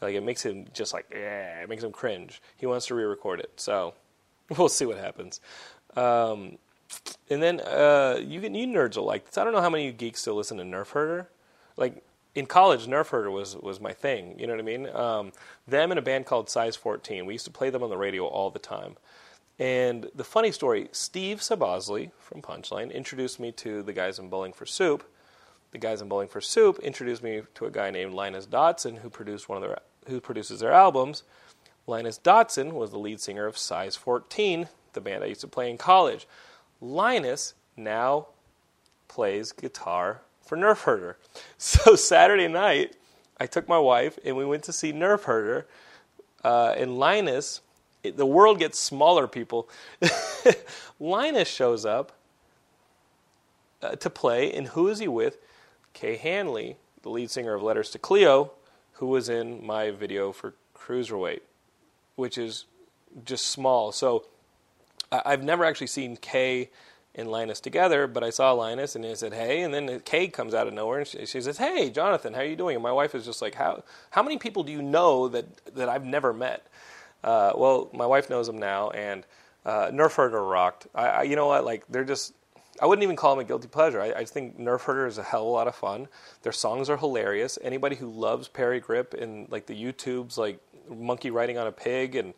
Like, 0.00 0.14
it 0.14 0.22
makes 0.22 0.44
him 0.44 0.66
just 0.72 0.92
like, 0.92 1.06
yeah, 1.10 1.62
it 1.62 1.68
makes 1.68 1.82
him 1.82 1.92
cringe. 1.92 2.42
He 2.56 2.66
wants 2.66 2.86
to 2.86 2.94
re 2.94 3.04
record 3.04 3.40
it. 3.40 3.52
So, 3.56 3.94
we'll 4.56 4.68
see 4.68 4.86
what 4.86 4.98
happens. 4.98 5.40
Um, 5.96 6.58
and 7.30 7.42
then 7.42 7.60
uh, 7.60 8.18
you 8.20 8.40
you 8.40 8.66
nerds 8.66 8.96
will 8.96 9.04
like 9.04 9.26
this. 9.26 9.38
I 9.38 9.44
don't 9.44 9.52
know 9.52 9.60
how 9.60 9.70
many 9.70 9.92
geeks 9.92 10.20
still 10.20 10.34
listen 10.34 10.56
to 10.58 10.64
Nerf 10.64 10.90
Herder. 10.90 11.28
Like 11.76 12.02
in 12.38 12.46
college, 12.46 12.86
Nerf 12.86 13.08
Herder 13.08 13.30
was 13.30 13.56
was 13.56 13.80
my 13.80 13.92
thing. 13.92 14.38
You 14.38 14.46
know 14.46 14.52
what 14.52 14.60
I 14.60 14.64
mean? 14.64 14.88
Um, 14.90 15.32
them 15.66 15.90
and 15.90 15.98
a 15.98 16.02
band 16.02 16.26
called 16.26 16.48
Size 16.48 16.76
14. 16.76 17.26
We 17.26 17.34
used 17.34 17.46
to 17.46 17.50
play 17.50 17.70
them 17.70 17.82
on 17.82 17.90
the 17.90 17.96
radio 17.96 18.26
all 18.26 18.50
the 18.50 18.58
time. 18.58 18.96
And 19.58 20.08
the 20.14 20.24
funny 20.24 20.52
story: 20.52 20.88
Steve 20.92 21.40
Soboslai 21.40 22.12
from 22.18 22.40
Punchline 22.40 22.92
introduced 22.92 23.40
me 23.40 23.50
to 23.52 23.82
the 23.82 23.92
guys 23.92 24.18
in 24.18 24.28
Bowling 24.28 24.52
for 24.52 24.66
Soup. 24.66 25.04
The 25.72 25.78
guys 25.78 26.00
in 26.00 26.08
Bowling 26.08 26.28
for 26.28 26.40
Soup 26.40 26.78
introduced 26.78 27.22
me 27.22 27.42
to 27.56 27.66
a 27.66 27.70
guy 27.70 27.90
named 27.90 28.14
Linus 28.14 28.46
Dotson, 28.46 28.98
who 28.98 29.10
produced 29.10 29.48
one 29.48 29.62
of 29.62 29.68
their 29.68 29.78
who 30.06 30.20
produces 30.20 30.60
their 30.60 30.72
albums. 30.72 31.24
Linus 31.86 32.20
Dotson 32.22 32.72
was 32.72 32.90
the 32.90 32.98
lead 32.98 33.20
singer 33.20 33.46
of 33.46 33.58
Size 33.58 33.96
14, 33.96 34.68
the 34.92 35.00
band 35.00 35.24
I 35.24 35.28
used 35.28 35.40
to 35.40 35.48
play 35.48 35.70
in 35.70 35.78
college. 35.78 36.28
Linus 36.80 37.54
now 37.76 38.28
plays 39.08 39.52
guitar 39.52 40.20
for 40.48 40.56
Nerf 40.56 40.82
Herder. 40.82 41.16
So 41.58 41.96
Saturday 41.96 42.48
night, 42.48 42.96
I 43.38 43.46
took 43.46 43.68
my 43.68 43.78
wife 43.78 44.18
and 44.24 44.36
we 44.36 44.44
went 44.44 44.64
to 44.64 44.72
see 44.72 44.92
Nerf 44.92 45.24
Herder. 45.24 45.66
Uh, 46.42 46.74
and 46.76 46.98
Linus, 46.98 47.60
it, 48.02 48.16
the 48.16 48.26
world 48.26 48.58
gets 48.58 48.78
smaller, 48.78 49.26
people. 49.26 49.68
Linus 51.00 51.48
shows 51.48 51.84
up 51.84 52.12
uh, 53.82 53.96
to 53.96 54.08
play, 54.08 54.52
and 54.52 54.68
who 54.68 54.88
is 54.88 55.00
he 55.00 55.08
with? 55.08 55.36
Kay 55.92 56.16
Hanley, 56.16 56.76
the 57.02 57.10
lead 57.10 57.30
singer 57.30 57.54
of 57.54 57.62
Letters 57.62 57.90
to 57.90 57.98
Cleo, 57.98 58.52
who 58.94 59.06
was 59.06 59.28
in 59.28 59.64
my 59.64 59.90
video 59.90 60.32
for 60.32 60.54
Cruiserweight, 60.76 61.40
which 62.14 62.38
is 62.38 62.64
just 63.24 63.48
small. 63.48 63.90
So 63.90 64.24
I've 65.10 65.42
never 65.42 65.64
actually 65.64 65.88
seen 65.88 66.16
Kay 66.16 66.70
and 67.18 67.30
Linus 67.30 67.60
together, 67.60 68.06
but 68.06 68.22
I 68.22 68.30
saw 68.30 68.52
Linus 68.52 68.94
and 68.94 69.04
he 69.04 69.14
said, 69.14 69.34
"Hey," 69.34 69.62
and 69.62 69.74
then 69.74 70.00
Kay 70.00 70.28
comes 70.28 70.54
out 70.54 70.66
of 70.66 70.72
nowhere 70.72 71.00
and 71.00 71.08
she, 71.08 71.26
she, 71.26 71.40
says, 71.40 71.58
"Hey, 71.58 71.90
Jonathan, 71.90 72.32
how 72.32 72.40
are 72.40 72.46
you 72.46 72.56
doing?" 72.56 72.76
And 72.76 72.82
my 72.82 72.92
wife 72.92 73.14
is 73.14 73.24
just 73.24 73.42
like, 73.42 73.54
"How 73.56 73.82
how 74.10 74.22
many 74.22 74.38
people 74.38 74.62
do 74.62 74.72
you 74.72 74.82
know 74.82 75.28
that 75.28 75.74
that 75.74 75.88
I've 75.88 76.04
never 76.04 76.32
met?" 76.32 76.66
Uh, 77.22 77.52
well, 77.56 77.90
my 77.92 78.06
wife 78.06 78.30
knows 78.30 78.46
them 78.46 78.58
now, 78.58 78.90
and 78.90 79.26
uh, 79.66 79.88
Nerf 79.88 80.14
Herder 80.14 80.42
rocked. 80.42 80.86
I, 80.94 81.06
I, 81.08 81.22
you 81.24 81.36
know 81.36 81.46
what? 81.46 81.64
Like 81.64 81.84
they're 81.88 82.04
just. 82.04 82.34
I 82.80 82.86
wouldn't 82.86 83.02
even 83.02 83.16
call 83.16 83.34
them 83.34 83.44
a 83.44 83.48
guilty 83.48 83.66
pleasure. 83.66 84.00
I, 84.00 84.12
I 84.12 84.24
think 84.24 84.56
Nerf 84.56 84.82
Herder 84.82 85.08
is 85.08 85.18
a 85.18 85.22
hell 85.24 85.42
of 85.42 85.48
a 85.48 85.50
lot 85.50 85.66
of 85.66 85.74
fun. 85.74 86.06
Their 86.42 86.52
songs 86.52 86.88
are 86.88 86.96
hilarious. 86.96 87.58
Anybody 87.60 87.96
who 87.96 88.08
loves 88.08 88.46
Parry 88.46 88.80
Gripp 88.80 89.20
and 89.20 89.50
like 89.50 89.66
the 89.66 89.74
YouTubes, 89.74 90.38
like 90.38 90.60
monkey 90.88 91.30
riding 91.30 91.58
on 91.58 91.66
a 91.66 91.72
pig 91.72 92.14
and 92.14 92.34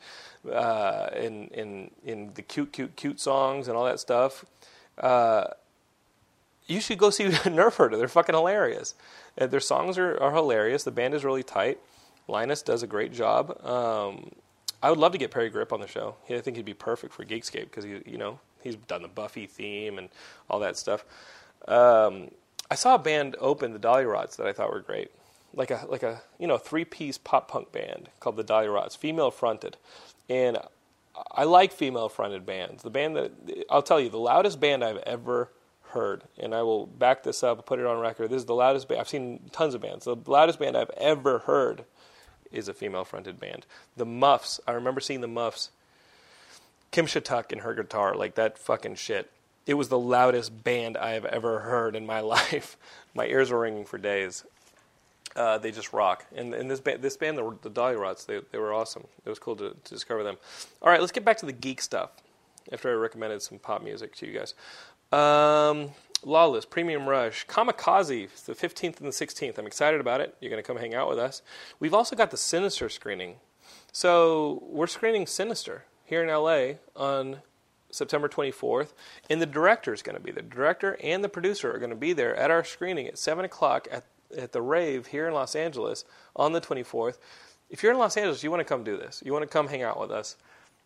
uh, 0.50 1.10
in 1.14 1.48
in 1.48 1.90
in 2.04 2.32
the 2.34 2.42
cute 2.42 2.72
cute 2.72 2.96
cute 2.96 3.20
songs 3.20 3.68
and 3.68 3.76
all 3.76 3.84
that 3.84 4.00
stuff. 4.00 4.44
Uh, 5.00 5.48
you 6.66 6.80
should 6.80 6.98
go 6.98 7.10
see 7.10 7.24
Nerf 7.28 7.76
Herder. 7.76 7.96
They're 7.96 8.08
fucking 8.08 8.34
hilarious. 8.34 8.94
Uh, 9.38 9.46
their 9.46 9.60
songs 9.60 9.98
are, 9.98 10.20
are 10.20 10.32
hilarious. 10.32 10.84
The 10.84 10.90
band 10.90 11.14
is 11.14 11.24
really 11.24 11.42
tight. 11.42 11.78
Linus 12.28 12.62
does 12.62 12.82
a 12.82 12.86
great 12.86 13.12
job. 13.12 13.64
Um, 13.64 14.30
I 14.82 14.90
would 14.90 14.98
love 14.98 15.12
to 15.12 15.18
get 15.18 15.30
Parry 15.30 15.50
Gripp 15.50 15.72
on 15.72 15.80
the 15.80 15.88
show. 15.88 16.16
I 16.28 16.40
think 16.40 16.56
he'd 16.56 16.64
be 16.64 16.74
perfect 16.74 17.12
for 17.12 17.24
Geekscape 17.24 17.64
because 17.64 17.84
he, 17.84 18.00
you 18.06 18.18
know, 18.18 18.38
he's 18.62 18.76
done 18.76 19.02
the 19.02 19.08
Buffy 19.08 19.46
theme 19.46 19.98
and 19.98 20.08
all 20.48 20.60
that 20.60 20.76
stuff. 20.76 21.04
Um, 21.66 22.30
I 22.70 22.76
saw 22.76 22.94
a 22.94 22.98
band 22.98 23.36
open 23.40 23.72
the 23.72 23.78
Dollyrots 23.78 24.36
that 24.36 24.46
I 24.46 24.52
thought 24.52 24.70
were 24.70 24.80
great 24.80 25.10
like 25.54 25.70
a 25.70 25.86
like 25.88 26.02
a 26.02 26.22
you 26.38 26.46
know 26.46 26.58
three 26.58 26.84
piece 26.84 27.18
pop 27.18 27.48
punk 27.48 27.72
band 27.72 28.08
called 28.20 28.36
the 28.36 28.44
Dollyrots, 28.44 28.96
female 28.96 29.30
fronted, 29.30 29.76
and 30.28 30.58
I 31.32 31.44
like 31.44 31.72
female 31.72 32.08
fronted 32.08 32.46
bands. 32.46 32.82
The 32.82 32.90
band 32.90 33.16
that 33.16 33.32
I'll 33.68 33.82
tell 33.82 34.00
you, 34.00 34.08
the 34.08 34.18
loudest 34.18 34.60
band 34.60 34.84
I've 34.84 34.98
ever 34.98 35.50
heard, 35.90 36.24
and 36.38 36.54
I 36.54 36.62
will 36.62 36.86
back 36.86 37.22
this 37.22 37.42
up, 37.42 37.66
put 37.66 37.78
it 37.78 37.86
on 37.86 37.98
record. 37.98 38.30
This 38.30 38.38
is 38.38 38.46
the 38.46 38.54
loudest 38.54 38.88
band 38.88 39.00
I've 39.00 39.08
seen. 39.08 39.50
Tons 39.52 39.74
of 39.74 39.80
bands. 39.80 40.04
The 40.04 40.16
loudest 40.26 40.58
band 40.58 40.76
I've 40.76 40.90
ever 40.96 41.40
heard 41.40 41.84
is 42.52 42.68
a 42.68 42.74
female 42.74 43.04
fronted 43.04 43.38
band. 43.38 43.66
The 43.96 44.06
Muffs. 44.06 44.60
I 44.66 44.72
remember 44.72 45.00
seeing 45.00 45.20
the 45.20 45.28
Muffs. 45.28 45.70
Kim 46.90 47.06
Shattuck 47.06 47.52
and 47.52 47.60
her 47.60 47.74
guitar, 47.74 48.14
like 48.14 48.34
that 48.34 48.58
fucking 48.58 48.96
shit. 48.96 49.30
It 49.66 49.74
was 49.74 49.88
the 49.88 49.98
loudest 49.98 50.64
band 50.64 50.96
I 50.96 51.10
have 51.10 51.24
ever 51.24 51.60
heard 51.60 51.94
in 51.94 52.06
my 52.06 52.20
life. 52.20 52.76
my 53.14 53.26
ears 53.26 53.50
were 53.50 53.60
ringing 53.60 53.84
for 53.84 53.98
days. 53.98 54.44
Uh, 55.36 55.58
they 55.58 55.70
just 55.70 55.92
rock. 55.92 56.26
And, 56.34 56.54
and 56.54 56.70
this 56.70 56.80
band, 56.80 57.02
this 57.02 57.16
band, 57.16 57.38
the, 57.38 57.56
the 57.62 57.70
Dollyrots, 57.70 58.26
they, 58.26 58.40
they 58.50 58.58
were 58.58 58.72
awesome. 58.72 59.04
It 59.24 59.28
was 59.28 59.38
cool 59.38 59.56
to, 59.56 59.70
to 59.70 59.94
discover 59.94 60.24
them. 60.24 60.36
All 60.82 60.88
right, 60.90 61.00
let's 61.00 61.12
get 61.12 61.24
back 61.24 61.36
to 61.38 61.46
the 61.46 61.52
geek 61.52 61.80
stuff. 61.80 62.10
After 62.72 62.90
I 62.90 62.94
recommended 62.94 63.42
some 63.42 63.58
pop 63.58 63.82
music 63.82 64.14
to 64.16 64.26
you 64.26 64.38
guys, 64.38 64.54
um, 65.12 65.90
Lawless, 66.22 66.66
Premium 66.66 67.08
Rush, 67.08 67.46
Comikaze, 67.46 68.44
the 68.44 68.54
15th 68.54 68.98
and 68.98 69.06
the 69.06 69.12
16th. 69.12 69.58
I'm 69.58 69.66
excited 69.66 70.00
about 70.00 70.20
it. 70.20 70.36
You're 70.40 70.50
going 70.50 70.62
to 70.62 70.66
come 70.66 70.76
hang 70.76 70.94
out 70.94 71.08
with 71.08 71.18
us. 71.18 71.42
We've 71.78 71.94
also 71.94 72.14
got 72.14 72.30
the 72.30 72.36
Sinister 72.36 72.88
screening. 72.88 73.36
So 73.92 74.62
we're 74.66 74.86
screening 74.86 75.26
Sinister 75.26 75.84
here 76.04 76.22
in 76.22 76.28
LA 76.28 76.74
on 76.94 77.38
September 77.90 78.28
24th, 78.28 78.92
and 79.28 79.40
the 79.40 79.46
director 79.46 79.92
is 79.92 80.02
going 80.02 80.16
to 80.16 80.22
be 80.22 80.30
there. 80.30 80.42
The 80.42 80.48
director 80.48 80.98
and 81.02 81.24
the 81.24 81.28
producer 81.28 81.74
are 81.74 81.78
going 81.78 81.90
to 81.90 81.96
be 81.96 82.12
there 82.12 82.36
at 82.36 82.50
our 82.50 82.64
screening 82.64 83.06
at 83.06 83.18
7 83.18 83.44
o'clock 83.44 83.88
at 83.90 84.04
at 84.36 84.52
the 84.52 84.62
rave 84.62 85.06
here 85.06 85.28
in 85.28 85.34
Los 85.34 85.54
Angeles 85.54 86.04
on 86.36 86.52
the 86.52 86.60
24th. 86.60 87.18
If 87.68 87.82
you're 87.82 87.92
in 87.92 87.98
Los 87.98 88.16
Angeles, 88.16 88.42
you 88.42 88.50
want 88.50 88.60
to 88.60 88.64
come 88.64 88.82
do 88.82 88.96
this. 88.96 89.22
You 89.24 89.32
want 89.32 89.42
to 89.42 89.48
come 89.48 89.68
hang 89.68 89.82
out 89.82 90.00
with 90.00 90.10
us. 90.10 90.36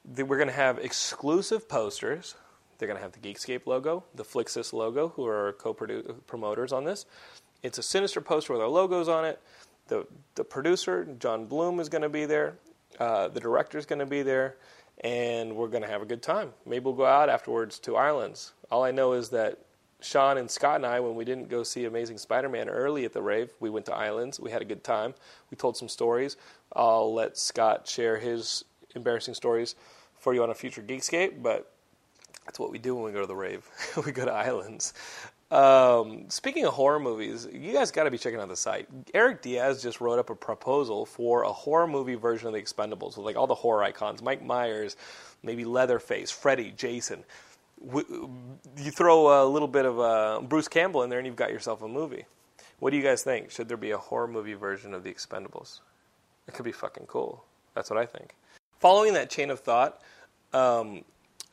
We're 0.05 0.37
going 0.37 0.49
to 0.49 0.55
have 0.55 0.79
exclusive 0.79 1.69
posters. 1.69 2.35
They're 2.79 2.89
going 2.89 2.99
to 2.99 3.03
have 3.03 3.13
the 3.13 3.21
Geekscape 3.21 3.67
logo, 3.67 4.05
the 4.15 4.25
Flixist 4.25 4.73
logo, 4.73 5.09
who 5.09 5.27
are 5.27 5.55
co-promoters 5.59 6.73
on 6.73 6.85
this. 6.85 7.07
It's 7.63 7.79
a 7.79 7.83
sinister 7.83 8.21
poster 8.21 8.53
with 8.53 8.61
our 8.61 8.69
logos 8.69 9.09
on 9.09 9.25
it. 9.25 9.41
The 9.89 10.07
the 10.35 10.45
producer 10.45 11.07
John 11.19 11.47
Bloom 11.47 11.81
is 11.81 11.89
going 11.89 12.03
to 12.03 12.09
be 12.09 12.27
there. 12.27 12.59
Uh, 12.99 13.29
the 13.29 13.41
director 13.41 13.79
is 13.79 13.87
going 13.87 13.99
to 13.99 14.07
be 14.07 14.23
there, 14.23 14.57
and 15.01 15.57
we're 15.57 15.69
going 15.69 15.83
to 15.83 15.89
have 15.89 16.03
a 16.03 16.07
good 16.07 16.23
time. 16.23 16.53
Maybe 16.67 16.85
we'll 16.85 16.95
go 16.95 17.07
out 17.07 17.29
afterwards 17.29 17.79
to 17.81 17.97
Islands. 17.97 18.53
All 18.71 18.85
I 18.85 18.91
know 18.91 19.13
is 19.13 19.31
that 19.31 19.59
Sean 20.05 20.39
and 20.39 20.51
Scott 20.51 20.77
and 20.77 20.87
I, 20.87 21.01
when 21.01 21.15
we 21.15 21.25
didn't 21.25 21.49
go 21.49 21.63
see 21.63 21.87
Amazing 21.87 22.19
Spider 22.19 22.49
Man 22.49 22.69
early 22.69 23.05
at 23.05 23.13
the 23.13 23.23
rave, 23.23 23.51
we 23.59 23.71
went 23.71 23.87
to 23.87 23.95
Islands. 23.95 24.39
We 24.39 24.51
had 24.51 24.63
a 24.63 24.67
good 24.67 24.85
time. 24.85 25.15
We 25.51 25.57
told 25.57 25.77
some 25.77 25.89
stories. 25.89 26.37
I'll 26.75 27.15
let 27.15 27.39
Scott 27.39 27.89
share 27.89 28.19
his 28.19 28.65
embarrassing 28.95 29.35
stories 29.35 29.75
for 30.19 30.35
you 30.35 30.43
on 30.43 30.51
a 30.51 30.55
future 30.55 30.83
Geekscape, 30.83 31.43
but 31.43 31.73
that's 32.45 32.59
what 32.59 32.71
we 32.71 32.79
do 32.79 32.95
when 32.95 33.05
we 33.05 33.13
go 33.13 33.21
to 33.21 33.27
the 33.27 33.35
rave. 33.35 33.67
we 34.07 34.13
go 34.13 34.25
to 34.25 34.33
Islands. 34.33 34.93
Um, 35.51 36.29
speaking 36.29 36.65
of 36.65 36.75
horror 36.75 36.99
movies, 36.99 37.47
you 37.53 37.73
guys 37.73 37.91
got 37.91 38.05
to 38.05 38.11
be 38.11 38.19
checking 38.19 38.41
out 38.41 38.49
the 38.49 38.57
site. 38.57 38.89
Eric 39.15 39.41
Diaz 39.41 39.83
just 39.83 40.01
wrote 40.01 40.19
up 40.19 40.29
a 40.29 40.35
proposal 40.35 41.07
for 41.07 41.45
a 41.45 41.53
horror 41.53 41.87
movie 41.87 42.17
version 42.17 42.49
of 42.49 42.55
The 42.55 42.61
Expendables 42.61 43.17
with 43.17 43.25
like 43.25 43.37
all 43.37 43.47
the 43.47 43.55
horror 43.55 43.85
icons: 43.85 44.21
Mike 44.21 44.43
Myers, 44.43 44.97
maybe 45.43 45.65
Leatherface, 45.65 46.31
Freddy, 46.31 46.73
Jason 46.77 47.25
you 47.93 48.91
throw 48.91 49.45
a 49.45 49.47
little 49.47 49.69
bit 49.69 49.85
of 49.85 50.01
uh, 50.01 50.41
Bruce 50.43 50.69
Campbell 50.69 51.03
in 51.03 51.11
there, 51.11 51.19
and 51.19 51.27
you've 51.27 51.37
got 51.37 51.51
yourself 51.51 51.83
a 51.83 51.89
movie. 51.89 52.25
What 52.79 52.91
do 52.91 52.97
you 52.97 53.03
guys 53.03 53.23
think? 53.23 53.51
Should 53.51 53.69
there 53.69 53.77
be 53.77 53.93
a 53.93 53.99
horror 53.99 54.29
movie 54.29 54.55
version 54.55 54.95
of 54.95 55.05
The 55.05 55.13
Expendables? 55.13 55.81
It 56.47 56.55
could 56.55 56.65
be 56.65 56.73
fucking 56.73 57.07
cool. 57.07 57.45
That's 57.75 57.91
what 57.91 57.99
I 57.99 58.07
think. 58.07 58.35
Following 58.81 59.15
that 59.15 59.31
chain 59.31 59.51
of 59.51 59.61
thought, 59.61 60.01
um, 60.53 61.05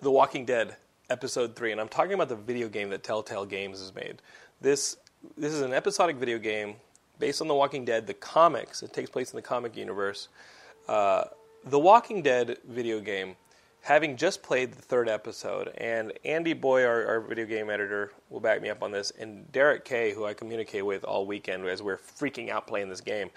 The 0.02 0.12
Walking 0.12 0.46
Dead 0.46 0.76
episode 1.10 1.56
three, 1.56 1.72
and 1.72 1.80
I'm 1.80 1.90
talking 1.90 2.14
about 2.14 2.30
the 2.30 2.36
video 2.36 2.70
game 2.70 2.90
that 2.90 3.04
Telltale 3.04 3.46
Games 3.46 3.80
has 3.80 3.94
made. 3.94 4.22
This 4.60 4.98
this 5.38 5.54
is 5.54 5.62
an 5.62 5.74
episodic 5.74 6.16
video 6.16 6.40
game 6.40 6.76
based 7.20 7.42
on 7.42 7.48
The 7.48 7.56
Walking 7.56 7.86
Dead, 7.86 8.08
the 8.08 8.14
comics. 8.14 8.82
It 8.82 8.92
takes 8.92 9.10
place 9.10 9.32
in 9.32 9.36
the 9.36 9.42
comic 9.42 9.78
universe. 9.78 10.30
Uh, 10.88 11.26
the 11.66 11.80
Walking 11.80 12.22
Dead 12.24 12.58
video 12.68 13.00
game 13.00 13.36
having 13.82 14.16
just 14.16 14.44
played 14.44 14.74
the 14.74 14.82
third 14.82 15.10
episode, 15.10 15.70
and 15.78 16.14
Andy 16.24 16.54
Boy, 16.54 16.86
our, 16.86 17.06
our, 17.06 17.20
video 17.20 17.46
game 17.46 17.70
editor, 17.70 18.12
will 18.30 18.40
back 18.40 18.62
me 18.62 18.70
up 18.70 18.84
on 18.84 18.92
this, 18.92 19.12
and 19.12 19.52
Derek 19.52 19.86
Kay, 19.86 20.14
who 20.14 20.26
I 20.26 20.34
communicate 20.34 20.86
with 20.86 21.04
all 21.04 21.26
weekend 21.26 21.66
as 21.68 21.82
we're 21.82 21.98
freaking 21.98 22.50
out 22.50 22.68
playing 22.68 22.90
this 22.90 23.02
game, 23.02 23.32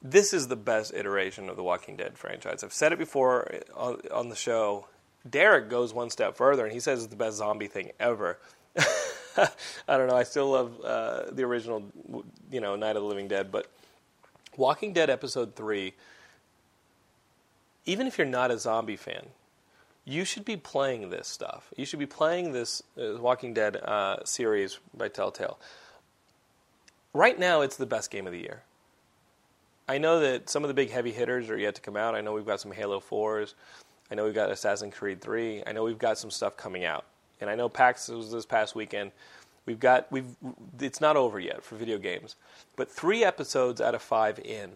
this 0.00 0.32
is 0.32 0.48
the 0.48 0.56
best 0.56 0.94
iteration 0.94 1.48
of 1.48 1.56
the 1.56 1.62
Walking 1.62 1.96
Dead 1.96 2.16
franchise. 2.16 2.62
I've 2.62 2.72
said 2.72 2.92
it 2.92 2.98
before 2.98 3.52
on, 3.74 4.00
on 4.12 4.28
the 4.28 4.36
show. 4.36 4.86
Derek 5.28 5.68
goes 5.68 5.92
one 5.92 6.10
step 6.10 6.36
further 6.36 6.64
and 6.64 6.72
he 6.72 6.80
says 6.80 7.00
it's 7.00 7.10
the 7.10 7.16
best 7.16 7.38
zombie 7.38 7.66
thing 7.66 7.90
ever. 7.98 8.38
I 8.78 9.96
don't 9.96 10.06
know. 10.06 10.16
I 10.16 10.22
still 10.22 10.50
love 10.50 10.80
uh, 10.84 11.30
the 11.32 11.42
original, 11.42 11.84
you 12.50 12.60
know, 12.60 12.76
Night 12.76 12.96
of 12.96 13.02
the 13.02 13.08
Living 13.08 13.26
Dead, 13.26 13.50
but 13.50 13.66
Walking 14.56 14.92
Dead 14.92 15.10
episode 15.10 15.56
three. 15.56 15.94
Even 17.88 18.06
if 18.06 18.18
you're 18.18 18.26
not 18.26 18.50
a 18.50 18.58
zombie 18.58 18.96
fan, 18.96 19.28
you 20.04 20.26
should 20.26 20.44
be 20.44 20.58
playing 20.58 21.08
this 21.08 21.26
stuff. 21.26 21.72
You 21.74 21.86
should 21.86 21.98
be 21.98 22.04
playing 22.04 22.52
this 22.52 22.82
uh, 23.00 23.16
Walking 23.18 23.54
Dead 23.54 23.76
uh, 23.76 24.22
series 24.24 24.78
by 24.94 25.08
Telltale. 25.08 25.58
Right 27.14 27.38
now, 27.38 27.62
it's 27.62 27.78
the 27.78 27.86
best 27.86 28.10
game 28.10 28.26
of 28.26 28.34
the 28.34 28.40
year. 28.40 28.62
I 29.88 29.96
know 29.96 30.20
that 30.20 30.50
some 30.50 30.64
of 30.64 30.68
the 30.68 30.74
big 30.74 30.90
heavy 30.90 31.12
hitters 31.12 31.48
are 31.48 31.56
yet 31.56 31.76
to 31.76 31.80
come 31.80 31.96
out. 31.96 32.14
I 32.14 32.20
know 32.20 32.34
we've 32.34 32.44
got 32.44 32.60
some 32.60 32.72
Halo 32.72 33.00
4s. 33.00 33.54
I 34.10 34.16
know 34.16 34.26
we've 34.26 34.34
got 34.34 34.50
Assassin's 34.50 34.94
Creed 34.94 35.22
3. 35.22 35.62
I 35.66 35.72
know 35.72 35.82
we've 35.82 35.98
got 35.98 36.18
some 36.18 36.30
stuff 36.30 36.58
coming 36.58 36.84
out. 36.84 37.06
And 37.40 37.48
I 37.48 37.54
know 37.54 37.70
PAX 37.70 38.08
was 38.08 38.30
this 38.30 38.44
past 38.44 38.74
weekend. 38.74 39.12
We've 39.64 39.80
got 39.80 40.12
we've 40.12 40.36
it's 40.78 41.00
not 41.00 41.16
over 41.16 41.40
yet 41.40 41.64
for 41.64 41.76
video 41.76 41.96
games. 41.96 42.36
But 42.76 42.90
3 42.90 43.24
episodes 43.24 43.80
out 43.80 43.94
of 43.94 44.02
5 44.02 44.40
in, 44.40 44.72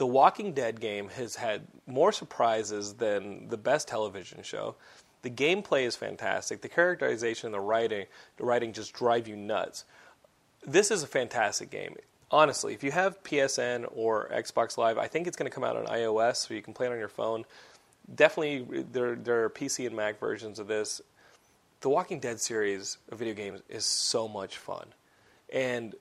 the 0.00 0.06
Walking 0.06 0.54
Dead 0.54 0.80
game 0.80 1.10
has 1.10 1.36
had 1.36 1.60
more 1.86 2.10
surprises 2.10 2.94
than 2.94 3.50
the 3.50 3.58
best 3.58 3.86
television 3.86 4.42
show. 4.42 4.74
The 5.20 5.28
gameplay 5.28 5.84
is 5.84 5.94
fantastic. 5.94 6.62
The 6.62 6.70
characterization 6.70 7.48
and 7.48 7.54
the 7.54 7.60
writing, 7.60 8.06
the 8.38 8.44
writing 8.44 8.72
just 8.72 8.94
drive 8.94 9.28
you 9.28 9.36
nuts. 9.36 9.84
This 10.66 10.90
is 10.90 11.02
a 11.02 11.06
fantastic 11.06 11.70
game 11.70 11.96
honestly, 12.30 12.74
if 12.74 12.84
you 12.84 12.90
have 12.92 13.22
PSN 13.24 13.86
or 13.92 14.28
Xbox 14.32 14.78
Live, 14.78 14.98
I 14.98 15.08
think 15.08 15.26
it's 15.26 15.36
going 15.36 15.50
to 15.50 15.54
come 15.54 15.64
out 15.64 15.76
on 15.76 15.86
iOS, 15.86 16.36
so 16.36 16.54
you 16.54 16.62
can 16.62 16.72
play 16.72 16.86
it 16.86 16.92
on 16.92 16.98
your 16.98 17.08
phone. 17.08 17.44
Definitely, 18.14 18.84
there 18.92 19.16
there 19.16 19.44
are 19.44 19.50
PC 19.50 19.86
and 19.86 19.96
Mac 19.96 20.18
versions 20.18 20.58
of 20.58 20.66
this. 20.66 21.00
The 21.80 21.88
Walking 21.88 22.20
Dead 22.20 22.40
series 22.40 22.98
of 23.10 23.18
video 23.18 23.34
games 23.34 23.60
is 23.68 23.84
so 23.84 24.28
much 24.28 24.58
fun, 24.58 24.86
and 25.52 25.94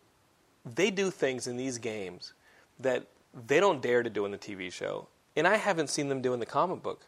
they 0.65 0.91
do 0.91 1.10
things 1.10 1.48
in 1.48 1.58
these 1.58 1.77
games 1.77 2.34
that 2.79 3.06
they 3.48 3.60
don't 3.60 3.81
dare 3.81 4.03
to 4.03 4.10
do 4.10 4.25
in 4.25 4.31
the 4.31 4.38
TV 4.38 4.72
show, 4.72 5.08
and 5.36 5.48
I 5.48 5.58
haven't 5.58 5.89
seen 5.89 6.10
them 6.10 6.22
do 6.22 6.34
in 6.34 6.39
the 6.39 6.46
comic 6.46 6.81
book. 6.81 7.05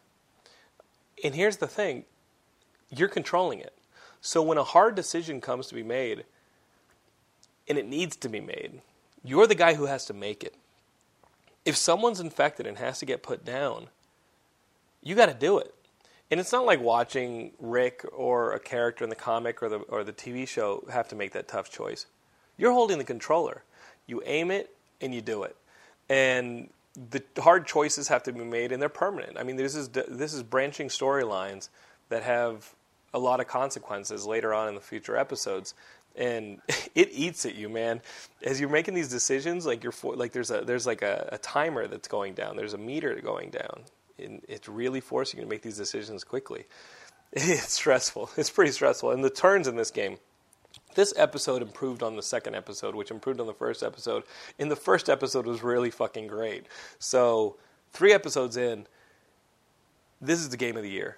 And 1.24 1.36
here's 1.36 1.58
the 1.58 1.68
thing: 1.68 2.06
you're 2.90 3.08
controlling 3.08 3.60
it. 3.60 3.74
So 4.22 4.42
when 4.42 4.58
a 4.58 4.64
hard 4.64 4.96
decision 4.96 5.42
comes 5.42 5.68
to 5.68 5.76
be 5.76 5.84
made, 5.84 6.26
and 7.68 7.78
it 7.78 7.88
needs 7.88 8.16
to 8.18 8.30
be 8.30 8.40
made, 8.40 8.82
you're 9.24 9.48
the 9.48 9.56
guy 9.56 9.74
who 9.74 9.86
has 9.86 10.06
to 10.06 10.14
make 10.14 10.44
it. 10.44 10.56
If 11.66 11.76
someone's 11.76 12.20
infected 12.20 12.66
and 12.66 12.78
has 12.78 13.00
to 13.00 13.06
get 13.06 13.24
put 13.24 13.46
down, 13.46 13.88
you 15.02 15.16
got 15.16 15.28
to 15.28 15.34
do 15.34 15.58
it. 15.58 15.74
And 16.30 16.40
it's 16.40 16.52
not 16.52 16.66
like 16.66 16.80
watching 16.80 17.52
Rick 17.60 18.06
or 18.14 18.54
a 18.54 18.60
character 18.60 19.04
in 19.04 19.10
the 19.10 19.16
comic 19.16 19.62
or 19.62 19.70
the 19.70 19.80
or 19.80 20.04
the 20.04 20.14
TV 20.14 20.48
show 20.48 20.86
have 20.92 21.08
to 21.10 21.16
make 21.16 21.34
that 21.34 21.48
tough 21.48 21.70
choice. 21.70 22.06
You're 22.58 22.72
holding 22.72 22.98
the 22.98 23.04
controller. 23.04 23.64
You 24.08 24.22
aim 24.26 24.50
it 24.50 24.74
and 25.02 25.14
you 25.14 25.22
do 25.22 25.44
it. 25.44 25.56
And 26.12 26.70
the 26.94 27.24
hard 27.42 27.66
choices 27.66 28.10
have 28.10 28.24
to 28.24 28.34
be 28.34 28.44
made 28.44 28.74
and 28.74 28.82
they're 28.82 28.90
permanent. 28.90 29.38
I 29.38 29.44
mean, 29.44 29.56
this 29.56 29.76
is 29.76 29.88
this 29.90 30.34
is 30.34 30.44
branching 30.44 30.90
storylines 30.90 31.70
that 32.10 32.24
have 32.24 32.76
a 33.14 33.20
lot 33.20 33.40
of 33.40 33.48
consequences 33.48 34.26
later 34.26 34.54
on 34.54 34.68
in 34.68 34.76
the 34.76 34.82
future 34.82 35.16
episodes 35.16 35.74
and 36.18 36.60
it 36.96 37.10
eats 37.14 37.46
at 37.46 37.56
you, 37.56 37.70
man. 37.70 38.02
As 38.44 38.60
you're 38.60 38.70
making 38.70 38.94
these 38.94 39.08
decisions, 39.08 39.66
like 39.66 39.84
you're 39.84 39.94
for, 39.94 40.18
like 40.18 40.34
there's 40.34 40.52
a 40.52 40.66
there's 40.66 40.86
like 40.86 41.02
a, 41.02 41.30
a, 41.32 41.38
timer 41.38 41.88
that's 41.88 42.10
going 42.10 42.34
down. 42.34 42.58
There's 42.58 42.74
a 42.74 42.78
meter 42.78 43.16
going 43.22 43.52
down, 43.52 43.84
and 44.20 44.42
it's 44.50 44.68
really 44.68 45.00
forcing 45.00 45.40
you 45.40 45.46
to 45.46 45.50
make 45.50 45.62
these 45.62 45.78
decisions 45.78 46.24
quickly. 46.24 46.66
It's 47.34 47.76
stressful. 47.76 48.30
It's 48.36 48.50
pretty 48.50 48.74
stressful, 48.74 49.12
and 49.12 49.24
the 49.24 49.30
turns 49.30 49.66
in 49.66 49.78
this 49.78 49.90
game. 49.90 50.18
This 50.94 51.14
episode 51.16 51.62
improved 51.62 52.04
on 52.04 52.16
the 52.16 52.24
second 52.24 52.56
episode, 52.56 52.96
which 52.96 53.12
improved 53.12 53.40
on 53.40 53.48
the 53.48 53.54
first 53.54 53.84
episode. 53.84 54.24
In 54.60 54.70
the 54.70 54.76
first 54.76 55.10
episode 55.10 55.46
was 55.46 55.64
really 55.64 55.92
fucking 55.92 56.28
great. 56.28 56.66
So 57.00 57.58
three 57.92 58.14
episodes 58.14 58.58
in, 58.58 58.88
this 60.20 60.40
is 60.40 60.50
the 60.50 60.58
game 60.58 60.78
of 60.78 60.84
the 60.84 60.90
year. 60.90 61.18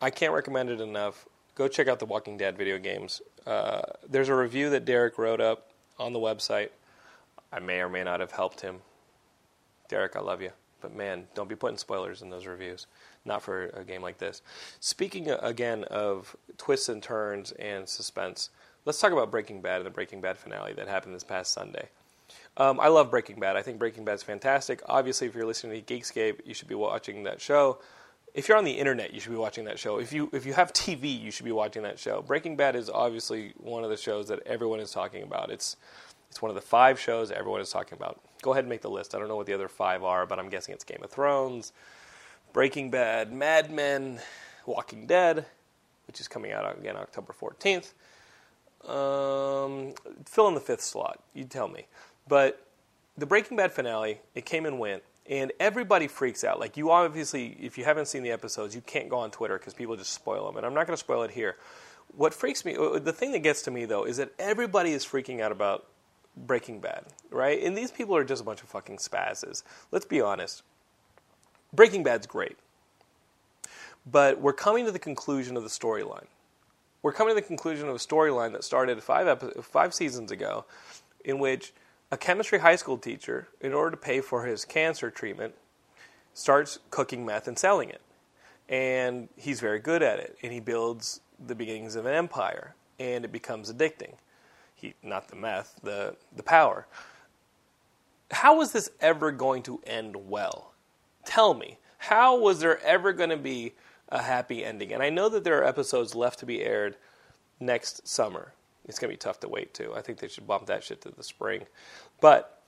I 0.00 0.10
can't 0.10 0.32
recommend 0.32 0.70
it 0.70 0.80
enough 0.80 1.26
go 1.58 1.68
check 1.68 1.88
out 1.88 1.98
the 1.98 2.06
Walking 2.06 2.38
Dead 2.38 2.56
video 2.56 2.78
games. 2.78 3.20
Uh, 3.44 3.82
there's 4.08 4.28
a 4.28 4.34
review 4.34 4.70
that 4.70 4.84
Derek 4.84 5.18
wrote 5.18 5.40
up 5.40 5.72
on 5.98 6.12
the 6.12 6.18
website. 6.20 6.70
I 7.52 7.58
may 7.58 7.80
or 7.80 7.88
may 7.88 8.04
not 8.04 8.20
have 8.20 8.30
helped 8.30 8.60
him. 8.60 8.76
Derek, 9.88 10.14
I 10.14 10.20
love 10.20 10.40
you. 10.40 10.52
But 10.80 10.94
man, 10.94 11.26
don't 11.34 11.48
be 11.48 11.56
putting 11.56 11.76
spoilers 11.76 12.22
in 12.22 12.30
those 12.30 12.46
reviews. 12.46 12.86
Not 13.24 13.42
for 13.42 13.66
a 13.70 13.82
game 13.82 14.00
like 14.00 14.18
this. 14.18 14.42
Speaking 14.78 15.30
uh, 15.30 15.38
again 15.42 15.82
of 15.84 16.36
twists 16.56 16.88
and 16.88 17.02
turns 17.02 17.50
and 17.52 17.88
suspense, 17.88 18.50
let's 18.88 18.98
talk 19.00 19.12
about 19.12 19.30
Breaking 19.30 19.60
Bad 19.60 19.76
and 19.76 19.86
the 19.86 19.90
Breaking 19.90 20.22
Bad 20.22 20.38
finale 20.38 20.72
that 20.72 20.88
happened 20.88 21.14
this 21.14 21.22
past 21.22 21.52
Sunday. 21.52 21.88
Um, 22.56 22.80
I 22.80 22.88
love 22.88 23.10
Breaking 23.10 23.38
Bad. 23.38 23.54
I 23.54 23.62
think 23.62 23.78
Breaking 23.78 24.04
Bad's 24.04 24.22
fantastic. 24.22 24.80
Obviously, 24.86 25.26
if 25.26 25.34
you're 25.34 25.46
listening 25.46 25.82
to 25.82 25.94
Geekscape, 25.94 26.40
you 26.46 26.54
should 26.54 26.68
be 26.68 26.74
watching 26.74 27.22
that 27.24 27.40
show 27.40 27.78
if 28.34 28.48
you're 28.48 28.56
on 28.56 28.64
the 28.64 28.72
internet, 28.72 29.12
you 29.12 29.20
should 29.20 29.32
be 29.32 29.38
watching 29.38 29.64
that 29.64 29.78
show. 29.78 29.98
If 29.98 30.12
you 30.12 30.30
if 30.32 30.46
you 30.46 30.52
have 30.52 30.72
TV, 30.72 31.20
you 31.20 31.30
should 31.30 31.44
be 31.44 31.52
watching 31.52 31.82
that 31.82 31.98
show. 31.98 32.22
Breaking 32.22 32.56
Bad 32.56 32.76
is 32.76 32.88
obviously 32.88 33.52
one 33.56 33.84
of 33.84 33.90
the 33.90 33.96
shows 33.96 34.28
that 34.28 34.40
everyone 34.46 34.80
is 34.80 34.90
talking 34.90 35.22
about. 35.22 35.50
It's 35.50 35.76
it's 36.30 36.42
one 36.42 36.50
of 36.50 36.54
the 36.54 36.60
five 36.60 37.00
shows 37.00 37.30
everyone 37.30 37.60
is 37.60 37.70
talking 37.70 37.96
about. 37.96 38.20
Go 38.42 38.52
ahead 38.52 38.64
and 38.64 38.68
make 38.68 38.82
the 38.82 38.90
list. 38.90 39.14
I 39.14 39.18
don't 39.18 39.28
know 39.28 39.36
what 39.36 39.46
the 39.46 39.54
other 39.54 39.68
five 39.68 40.04
are, 40.04 40.26
but 40.26 40.38
I'm 40.38 40.50
guessing 40.50 40.74
it's 40.74 40.84
Game 40.84 41.02
of 41.02 41.10
Thrones, 41.10 41.72
Breaking 42.52 42.90
Bad, 42.90 43.32
Mad 43.32 43.70
Men, 43.70 44.20
Walking 44.66 45.06
Dead, 45.06 45.46
which 46.06 46.20
is 46.20 46.28
coming 46.28 46.52
out 46.52 46.78
again 46.78 46.96
October 46.96 47.34
14th. 47.38 47.92
Um, 48.86 49.94
fill 50.24 50.48
in 50.48 50.54
the 50.54 50.60
fifth 50.60 50.82
slot. 50.82 51.20
You 51.34 51.44
tell 51.44 51.68
me. 51.68 51.86
But 52.26 52.64
the 53.16 53.26
Breaking 53.26 53.56
Bad 53.56 53.72
finale, 53.72 54.20
it 54.34 54.44
came 54.44 54.66
and 54.66 54.78
went 54.78 55.02
and 55.28 55.52
everybody 55.60 56.08
freaks 56.08 56.42
out. 56.42 56.58
Like 56.58 56.76
you 56.76 56.90
obviously, 56.90 57.56
if 57.60 57.76
you 57.76 57.84
haven't 57.84 58.06
seen 58.06 58.22
the 58.22 58.30
episodes, 58.30 58.74
you 58.74 58.80
can't 58.80 59.08
go 59.08 59.18
on 59.18 59.30
Twitter 59.30 59.58
because 59.58 59.74
people 59.74 59.96
just 59.96 60.12
spoil 60.12 60.46
them. 60.46 60.56
And 60.56 60.64
I'm 60.64 60.74
not 60.74 60.86
going 60.86 60.94
to 60.94 61.00
spoil 61.00 61.22
it 61.22 61.30
here. 61.30 61.56
What 62.16 62.32
freaks 62.32 62.64
me, 62.64 62.74
uh, 62.76 62.98
the 62.98 63.12
thing 63.12 63.32
that 63.32 63.40
gets 63.40 63.62
to 63.62 63.70
me 63.70 63.84
though, 63.84 64.04
is 64.04 64.16
that 64.16 64.32
everybody 64.38 64.92
is 64.92 65.04
freaking 65.04 65.40
out 65.40 65.52
about 65.52 65.86
Breaking 66.36 66.80
Bad, 66.80 67.04
right? 67.30 67.62
And 67.62 67.76
these 67.76 67.90
people 67.90 68.16
are 68.16 68.24
just 68.24 68.40
a 68.40 68.44
bunch 68.44 68.62
of 68.62 68.68
fucking 68.68 68.96
spazzes. 68.96 69.62
Let's 69.92 70.06
be 70.06 70.20
honest. 70.20 70.62
Breaking 71.72 72.02
Bad's 72.02 72.26
great, 72.26 72.56
but 74.10 74.40
we're 74.40 74.54
coming 74.54 74.86
to 74.86 74.92
the 74.92 74.98
conclusion 74.98 75.54
of 75.54 75.64
the 75.64 75.68
storyline. 75.68 76.24
We're 77.02 77.12
coming 77.12 77.34
to 77.34 77.40
the 77.40 77.46
conclusion 77.46 77.88
of 77.88 77.94
a 77.94 77.98
storyline 77.98 78.52
that 78.52 78.64
started 78.64 79.02
five 79.02 79.28
epi- 79.28 79.62
five 79.62 79.94
seasons 79.94 80.30
ago, 80.30 80.64
in 81.24 81.38
which 81.38 81.72
a 82.10 82.16
chemistry 82.16 82.58
high 82.58 82.76
school 82.76 82.98
teacher, 82.98 83.48
in 83.60 83.72
order 83.72 83.90
to 83.92 83.96
pay 83.96 84.20
for 84.20 84.46
his 84.46 84.64
cancer 84.64 85.10
treatment, 85.10 85.54
starts 86.34 86.78
cooking 86.90 87.24
meth 87.24 87.46
and 87.46 87.58
selling 87.58 87.90
it. 87.90 88.00
And 88.68 89.28
he's 89.36 89.60
very 89.60 89.78
good 89.78 90.02
at 90.02 90.18
it, 90.18 90.36
and 90.42 90.52
he 90.52 90.60
builds 90.60 91.20
the 91.46 91.54
beginnings 91.54 91.94
of 91.94 92.06
an 92.06 92.14
empire, 92.14 92.74
and 92.98 93.24
it 93.24 93.32
becomes 93.32 93.72
addicting. 93.72 94.14
He, 94.74 94.94
not 95.02 95.28
the 95.28 95.36
meth, 95.36 95.80
the, 95.82 96.16
the 96.34 96.42
power. 96.42 96.86
How 98.30 98.56
was 98.56 98.72
this 98.72 98.90
ever 99.00 99.30
going 99.32 99.62
to 99.64 99.80
end 99.86 100.28
well? 100.28 100.72
Tell 101.24 101.54
me, 101.54 101.78
how 101.98 102.38
was 102.38 102.60
there 102.60 102.80
ever 102.82 103.12
going 103.12 103.30
to 103.30 103.36
be 103.36 103.74
a 104.08 104.22
happy 104.22 104.64
ending? 104.64 104.92
And 104.92 105.02
I 105.02 105.10
know 105.10 105.28
that 105.28 105.44
there 105.44 105.58
are 105.58 105.64
episodes 105.64 106.14
left 106.14 106.38
to 106.40 106.46
be 106.46 106.62
aired 106.62 106.96
next 107.60 108.06
summer. 108.06 108.52
It's 108.86 108.98
going 108.98 109.10
to 109.10 109.12
be 109.12 109.18
tough 109.18 109.40
to 109.40 109.48
wait 109.48 109.74
too. 109.74 109.92
I 109.94 110.00
think 110.00 110.18
they 110.18 110.28
should 110.28 110.46
bump 110.46 110.66
that 110.66 110.82
shit 110.82 111.00
to 111.02 111.10
the 111.10 111.22
spring. 111.22 111.64
But 112.20 112.62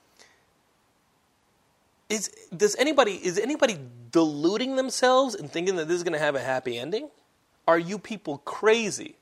is 2.09 2.29
does 2.55 2.75
anybody 2.75 3.13
is 3.13 3.39
anybody 3.39 3.77
deluding 4.11 4.75
themselves 4.75 5.33
and 5.33 5.49
thinking 5.49 5.77
that 5.77 5.87
this 5.87 5.97
is 5.97 6.03
going 6.03 6.13
to 6.13 6.19
have 6.19 6.35
a 6.35 6.41
happy 6.41 6.77
ending? 6.77 7.09
Are 7.67 7.79
you 7.79 7.97
people 7.97 8.39
crazy? 8.39 9.15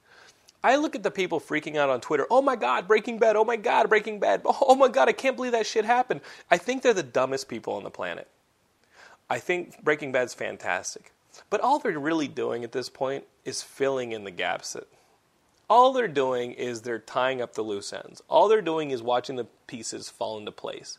I 0.64 0.76
look 0.76 0.96
at 0.96 1.04
the 1.04 1.12
people 1.12 1.40
freaking 1.40 1.78
out 1.78 1.90
on 1.90 2.02
Twitter. 2.02 2.28
Oh 2.30 2.42
my 2.42 2.56
God, 2.56 2.88
Breaking 2.88 3.18
Bad. 3.18 3.36
Oh 3.38 3.46
my 3.46 3.56
God, 3.56 3.88
Breaking 3.90 4.20
Bad. 4.20 4.42
Oh 4.46 4.76
my 4.76 4.90
God, 4.90 5.08
I 5.08 5.14
can't 5.14 5.36
believe 5.36 5.54
that 5.54 5.66
shit 5.66 5.86
happened. 5.86 6.22
I 6.52 6.58
think 6.58 6.82
they're 6.82 6.94
the 6.94 7.04
dumbest 7.04 7.48
people 7.48 7.74
on 7.74 7.84
the 7.84 7.90
planet. 7.90 8.28
I 9.30 9.40
think 9.40 9.82
Breaking 9.84 10.12
Bad's 10.12 10.34
fantastic. 10.34 11.14
But 11.50 11.62
all 11.62 11.80
they're 11.80 11.98
really 11.98 12.28
doing 12.28 12.64
at 12.64 12.72
this 12.72 12.90
point 12.90 13.26
is 13.46 13.62
filling 13.62 14.12
in 14.12 14.24
the 14.24 14.32
gaps 14.32 14.74
that 14.74 14.88
all 15.70 15.94
they're 15.94 16.08
doing 16.08 16.54
is 16.54 16.82
they're 16.82 17.00
tying 17.00 17.42
up 17.42 17.54
the 17.54 17.62
loose 17.62 17.94
ends. 17.94 18.24
All 18.28 18.48
they're 18.48 18.62
doing 18.62 18.90
is 18.90 19.04
watching 19.04 19.36
the 19.36 19.46
pieces 19.68 20.10
fall 20.10 20.38
into 20.38 20.52
place. 20.52 20.98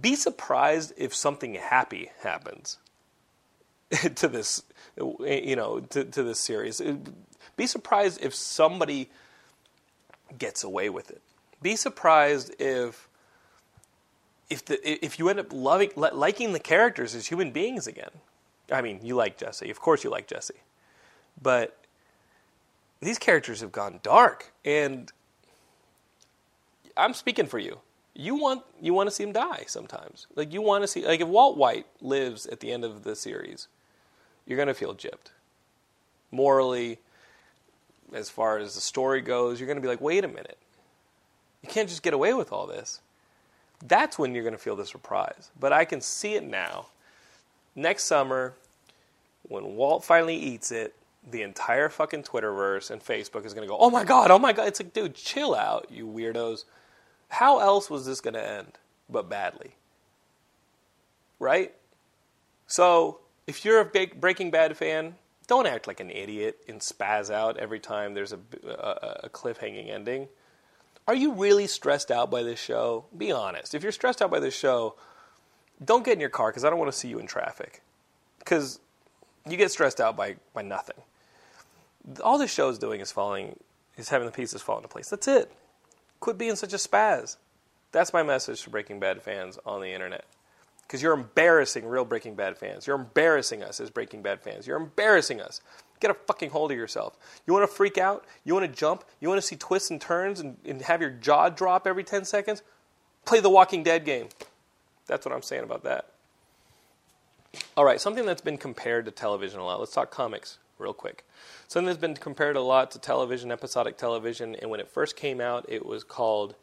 Be 0.00 0.14
surprised 0.14 0.92
if 0.96 1.12
something 1.12 1.54
happy 1.54 2.10
happens 2.22 2.78
to 4.14 4.28
this, 4.28 4.62
you 4.96 5.56
know, 5.56 5.80
to, 5.80 6.04
to 6.04 6.22
this 6.22 6.38
series. 6.38 6.80
Be 7.56 7.66
surprised 7.66 8.22
if 8.22 8.34
somebody 8.34 9.10
gets 10.38 10.62
away 10.62 10.88
with 10.88 11.10
it. 11.10 11.20
Be 11.60 11.74
surprised 11.74 12.54
if 12.60 13.08
if 14.48 14.64
the 14.64 15.04
if 15.04 15.18
you 15.18 15.28
end 15.28 15.40
up 15.40 15.52
loving 15.52 15.90
liking 15.96 16.52
the 16.52 16.60
characters 16.60 17.14
as 17.14 17.26
human 17.26 17.50
beings 17.50 17.86
again, 17.86 18.10
I 18.70 18.82
mean, 18.82 19.00
you 19.02 19.14
like 19.14 19.38
Jesse, 19.38 19.70
of 19.70 19.80
course 19.80 20.04
you 20.04 20.10
like 20.10 20.26
Jesse, 20.26 20.54
but 21.40 21.78
these 23.00 23.18
characters 23.18 23.60
have 23.60 23.72
gone 23.72 24.00
dark, 24.02 24.52
and 24.64 25.10
I'm 26.96 27.14
speaking 27.14 27.46
for 27.46 27.58
you. 27.58 27.78
You 28.14 28.34
want 28.34 28.62
you 28.80 28.92
want 28.92 29.08
to 29.08 29.14
see 29.14 29.22
him 29.22 29.32
die 29.32 29.64
sometimes. 29.68 30.26
Like 30.34 30.52
you 30.52 30.60
want 30.60 30.82
to 30.82 30.88
see 30.88 31.06
like 31.06 31.20
if 31.20 31.28
Walt 31.28 31.56
White 31.56 31.86
lives 32.00 32.46
at 32.46 32.60
the 32.60 32.72
end 32.72 32.84
of 32.84 33.04
the 33.04 33.14
series, 33.14 33.68
you're 34.46 34.58
gonna 34.58 34.74
feel 34.74 34.94
gypped. 34.94 35.30
Morally, 36.32 36.98
as 38.12 38.28
far 38.28 38.58
as 38.58 38.74
the 38.74 38.80
story 38.80 39.20
goes, 39.20 39.60
you're 39.60 39.68
gonna 39.68 39.80
be 39.80 39.88
like, 39.88 40.00
wait 40.00 40.24
a 40.24 40.28
minute. 40.28 40.58
You 41.62 41.68
can't 41.68 41.88
just 41.88 42.02
get 42.02 42.12
away 42.12 42.34
with 42.34 42.52
all 42.52 42.66
this. 42.66 43.00
That's 43.86 44.18
when 44.18 44.34
you're 44.34 44.44
gonna 44.44 44.58
feel 44.58 44.76
the 44.76 44.86
surprise. 44.86 45.52
But 45.58 45.72
I 45.72 45.84
can 45.84 46.00
see 46.00 46.34
it 46.34 46.44
now. 46.44 46.86
Next 47.78 48.04
summer, 48.04 48.54
when 49.42 49.76
Walt 49.76 50.04
finally 50.04 50.36
eats 50.36 50.72
it, 50.72 50.94
the 51.30 51.42
entire 51.42 51.88
fucking 51.88 52.24
Twitterverse 52.24 52.90
and 52.90 53.02
Facebook 53.02 53.46
is 53.46 53.54
gonna 53.54 53.68
go, 53.68 53.78
oh 53.78 53.88
my 53.88 54.02
god, 54.02 54.30
oh 54.30 54.38
my 54.38 54.52
god. 54.52 54.66
It's 54.66 54.80
like, 54.80 54.92
dude, 54.92 55.14
chill 55.14 55.54
out, 55.54 55.86
you 55.90 56.06
weirdos. 56.06 56.64
How 57.28 57.60
else 57.60 57.88
was 57.88 58.06
this 58.06 58.20
going 58.20 58.34
to 58.34 58.46
end 58.46 58.78
but 59.08 59.28
badly? 59.28 59.76
Right? 61.38 61.74
So, 62.66 63.20
if 63.46 63.64
you're 63.64 63.80
a 63.80 63.84
big 63.84 64.20
Breaking 64.20 64.50
Bad 64.50 64.76
fan, 64.76 65.14
don't 65.46 65.66
act 65.66 65.86
like 65.86 66.00
an 66.00 66.10
idiot 66.10 66.58
and 66.68 66.80
spaz 66.80 67.30
out 67.30 67.58
every 67.58 67.80
time 67.80 68.14
there's 68.14 68.32
a, 68.32 68.40
a, 68.66 69.20
a 69.24 69.28
cliffhanging 69.28 69.90
ending. 69.90 70.28
Are 71.06 71.14
you 71.14 71.32
really 71.32 71.66
stressed 71.66 72.10
out 72.10 72.30
by 72.30 72.42
this 72.42 72.58
show? 72.58 73.06
Be 73.16 73.32
honest. 73.32 73.74
If 73.74 73.82
you're 73.82 73.92
stressed 73.92 74.20
out 74.20 74.30
by 74.30 74.40
this 74.40 74.54
show, 74.54 74.96
don't 75.84 76.04
get 76.04 76.14
in 76.14 76.20
your 76.20 76.28
car 76.28 76.50
because 76.50 76.64
I 76.64 76.70
don't 76.70 76.78
want 76.78 76.92
to 76.92 76.98
see 76.98 77.08
you 77.08 77.18
in 77.18 77.26
traffic. 77.26 77.82
Because 78.38 78.80
you 79.48 79.56
get 79.56 79.70
stressed 79.70 80.00
out 80.00 80.16
by, 80.16 80.36
by 80.54 80.62
nothing. 80.62 80.96
All 82.22 82.38
this 82.38 82.52
show 82.52 82.68
is 82.68 82.78
doing 82.78 83.00
is 83.00 83.12
falling, 83.12 83.58
is 83.96 84.08
having 84.08 84.26
the 84.26 84.32
pieces 84.32 84.62
fall 84.62 84.76
into 84.76 84.88
place. 84.88 85.08
That's 85.08 85.28
it. 85.28 85.52
Quit 86.20 86.38
being 86.38 86.56
such 86.56 86.72
a 86.72 86.76
spaz. 86.76 87.36
That's 87.92 88.12
my 88.12 88.22
message 88.22 88.62
to 88.62 88.70
Breaking 88.70 89.00
Bad 89.00 89.22
fans 89.22 89.58
on 89.64 89.80
the 89.80 89.92
internet. 89.92 90.24
Because 90.82 91.02
you're 91.02 91.12
embarrassing 91.12 91.86
real 91.86 92.04
Breaking 92.04 92.34
Bad 92.34 92.56
fans. 92.56 92.86
You're 92.86 92.96
embarrassing 92.96 93.62
us 93.62 93.78
as 93.80 93.90
Breaking 93.90 94.22
Bad 94.22 94.40
fans. 94.40 94.66
You're 94.66 94.78
embarrassing 94.78 95.40
us. 95.40 95.60
Get 96.00 96.10
a 96.10 96.14
fucking 96.14 96.50
hold 96.50 96.70
of 96.70 96.76
yourself. 96.76 97.16
You 97.46 97.52
want 97.52 97.68
to 97.68 97.74
freak 97.74 97.98
out? 97.98 98.24
You 98.44 98.54
want 98.54 98.66
to 98.66 98.72
jump? 98.72 99.04
You 99.20 99.28
want 99.28 99.40
to 99.40 99.46
see 99.46 99.56
twists 99.56 99.90
and 99.90 100.00
turns 100.00 100.40
and, 100.40 100.56
and 100.64 100.80
have 100.82 101.00
your 101.00 101.10
jaw 101.10 101.48
drop 101.48 101.86
every 101.86 102.04
10 102.04 102.24
seconds? 102.24 102.62
Play 103.24 103.40
the 103.40 103.50
Walking 103.50 103.82
Dead 103.82 104.04
game. 104.04 104.28
That's 105.08 105.26
what 105.26 105.34
I'm 105.34 105.42
saying 105.42 105.64
about 105.64 105.82
that. 105.84 106.06
All 107.76 107.84
right, 107.84 108.00
something 108.00 108.26
that's 108.26 108.42
been 108.42 108.58
compared 108.58 109.06
to 109.06 109.10
television 109.10 109.58
a 109.58 109.64
lot. 109.64 109.80
Let's 109.80 109.92
talk 109.92 110.10
comics 110.10 110.58
real 110.78 110.92
quick. 110.92 111.24
Something 111.66 111.86
that's 111.86 111.98
been 111.98 112.14
compared 112.14 112.56
a 112.56 112.60
lot 112.60 112.90
to 112.92 112.98
television, 112.98 113.50
episodic 113.50 113.96
television, 113.96 114.54
and 114.54 114.70
when 114.70 114.80
it 114.80 114.88
first 114.88 115.16
came 115.16 115.40
out, 115.40 115.64
it 115.68 115.84
was 115.84 116.04
called. 116.04 116.54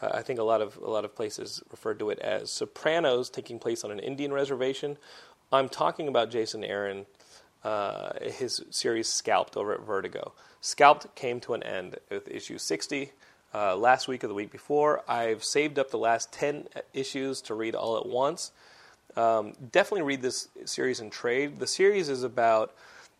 Uh, 0.00 0.10
I 0.12 0.22
think 0.22 0.38
a 0.38 0.42
lot 0.44 0.60
of 0.60 0.76
a 0.76 0.90
lot 0.90 1.04
of 1.04 1.14
places 1.16 1.62
referred 1.70 1.98
to 2.00 2.10
it 2.10 2.18
as 2.18 2.50
Sopranos, 2.50 3.30
taking 3.30 3.58
place 3.58 3.84
on 3.84 3.90
an 3.90 3.98
Indian 3.98 4.32
reservation. 4.32 4.98
I'm 5.52 5.68
talking 5.68 6.08
about 6.08 6.30
Jason 6.30 6.64
Aaron, 6.64 7.06
uh, 7.62 8.12
his 8.20 8.62
series 8.70 9.08
Scalped 9.08 9.56
over 9.56 9.72
at 9.72 9.80
Vertigo. 9.80 10.34
Scalped 10.60 11.14
came 11.14 11.40
to 11.40 11.54
an 11.54 11.62
end 11.62 11.96
with 12.10 12.28
issue 12.28 12.58
60 12.58 13.12
uh, 13.54 13.76
last 13.76 14.08
week 14.08 14.24
or 14.24 14.28
the 14.28 14.34
week 14.34 14.50
before. 14.50 15.02
I've 15.08 15.44
saved 15.44 15.78
up 15.78 15.90
the 15.90 15.98
last 15.98 16.32
10 16.32 16.68
issues 16.92 17.40
to 17.42 17.54
read 17.54 17.74
all 17.74 17.96
at 17.96 18.06
once. 18.06 18.50
Um, 19.16 19.52
definitely 19.70 20.02
read 20.02 20.22
this 20.22 20.48
series 20.64 21.00
in 21.00 21.10
trade. 21.10 21.60
The 21.60 21.66
series 21.66 22.08
is 22.08 22.24
about 22.24 22.74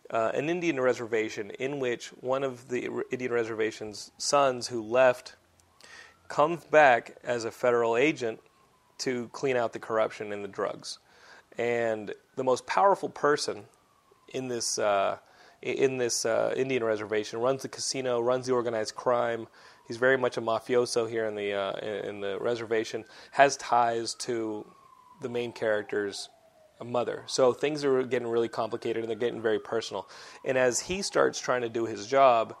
uh, 0.09 0.31
an 0.33 0.49
Indian 0.49 0.79
reservation 0.79 1.51
in 1.51 1.79
which 1.79 2.09
one 2.19 2.43
of 2.43 2.67
the 2.67 2.89
Indian 3.11 3.31
reservation's 3.31 4.11
sons 4.17 4.67
who 4.67 4.81
left 4.81 5.35
comes 6.27 6.63
back 6.65 7.17
as 7.23 7.45
a 7.45 7.51
federal 7.51 7.95
agent 7.95 8.39
to 8.97 9.29
clean 9.29 9.55
out 9.55 9.73
the 9.73 9.79
corruption 9.79 10.31
and 10.31 10.43
the 10.43 10.49
drugs. 10.49 10.99
And 11.57 12.13
the 12.35 12.43
most 12.43 12.65
powerful 12.65 13.09
person 13.09 13.63
in 14.33 14.49
this 14.49 14.77
uh, 14.77 15.17
in 15.61 15.97
this 15.97 16.25
uh, 16.25 16.53
Indian 16.55 16.83
reservation 16.83 17.39
runs 17.39 17.63
the 17.63 17.69
casino, 17.69 18.19
runs 18.19 18.45
the 18.45 18.53
organized 18.53 18.95
crime. 18.95 19.47
He's 19.87 19.97
very 19.97 20.17
much 20.17 20.37
a 20.37 20.41
mafioso 20.41 21.09
here 21.09 21.25
in 21.25 21.35
the 21.35 21.53
uh, 21.53 21.77
in 21.79 22.21
the 22.21 22.37
reservation. 22.39 23.05
Has 23.31 23.57
ties 23.57 24.15
to 24.15 24.65
the 25.21 25.29
main 25.29 25.51
character's 25.51 26.29
mother. 26.83 27.23
So 27.27 27.53
things 27.53 27.85
are 27.85 28.03
getting 28.03 28.27
really 28.27 28.49
complicated 28.49 29.03
and 29.03 29.09
they're 29.09 29.17
getting 29.17 29.41
very 29.41 29.59
personal. 29.59 30.09
And 30.43 30.57
as 30.57 30.79
he 30.79 31.01
starts 31.01 31.39
trying 31.39 31.61
to 31.61 31.69
do 31.69 31.85
his 31.85 32.07
job, 32.07 32.55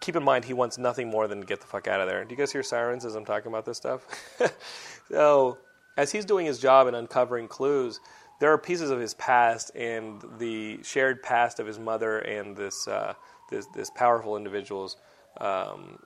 keep 0.00 0.16
in 0.16 0.22
mind 0.22 0.44
he 0.44 0.54
wants 0.54 0.78
nothing 0.78 1.08
more 1.08 1.28
than 1.28 1.40
to 1.40 1.46
get 1.46 1.60
the 1.60 1.66
fuck 1.66 1.88
out 1.88 2.00
of 2.00 2.08
there. 2.08 2.24
Do 2.24 2.30
you 2.30 2.38
guys 2.38 2.52
hear 2.52 2.62
sirens 2.62 3.04
as 3.04 3.14
I'm 3.14 3.24
talking 3.24 3.48
about 3.48 3.66
this 3.66 3.76
stuff? 3.76 4.06
so 5.10 5.58
as 5.96 6.12
he's 6.12 6.24
doing 6.24 6.46
his 6.46 6.58
job 6.58 6.86
and 6.86 6.96
uncovering 6.96 7.48
clues, 7.48 8.00
there 8.40 8.52
are 8.52 8.58
pieces 8.58 8.90
of 8.90 9.00
his 9.00 9.14
past 9.14 9.70
and 9.74 10.22
the 10.38 10.82
shared 10.82 11.22
past 11.22 11.58
of 11.58 11.66
his 11.66 11.78
mother 11.78 12.18
and 12.18 12.56
this 12.56 12.86
uh, 12.86 13.14
this, 13.50 13.66
this 13.74 13.90
powerful 13.90 14.36
individuals. 14.36 14.96
Um, 15.40 15.98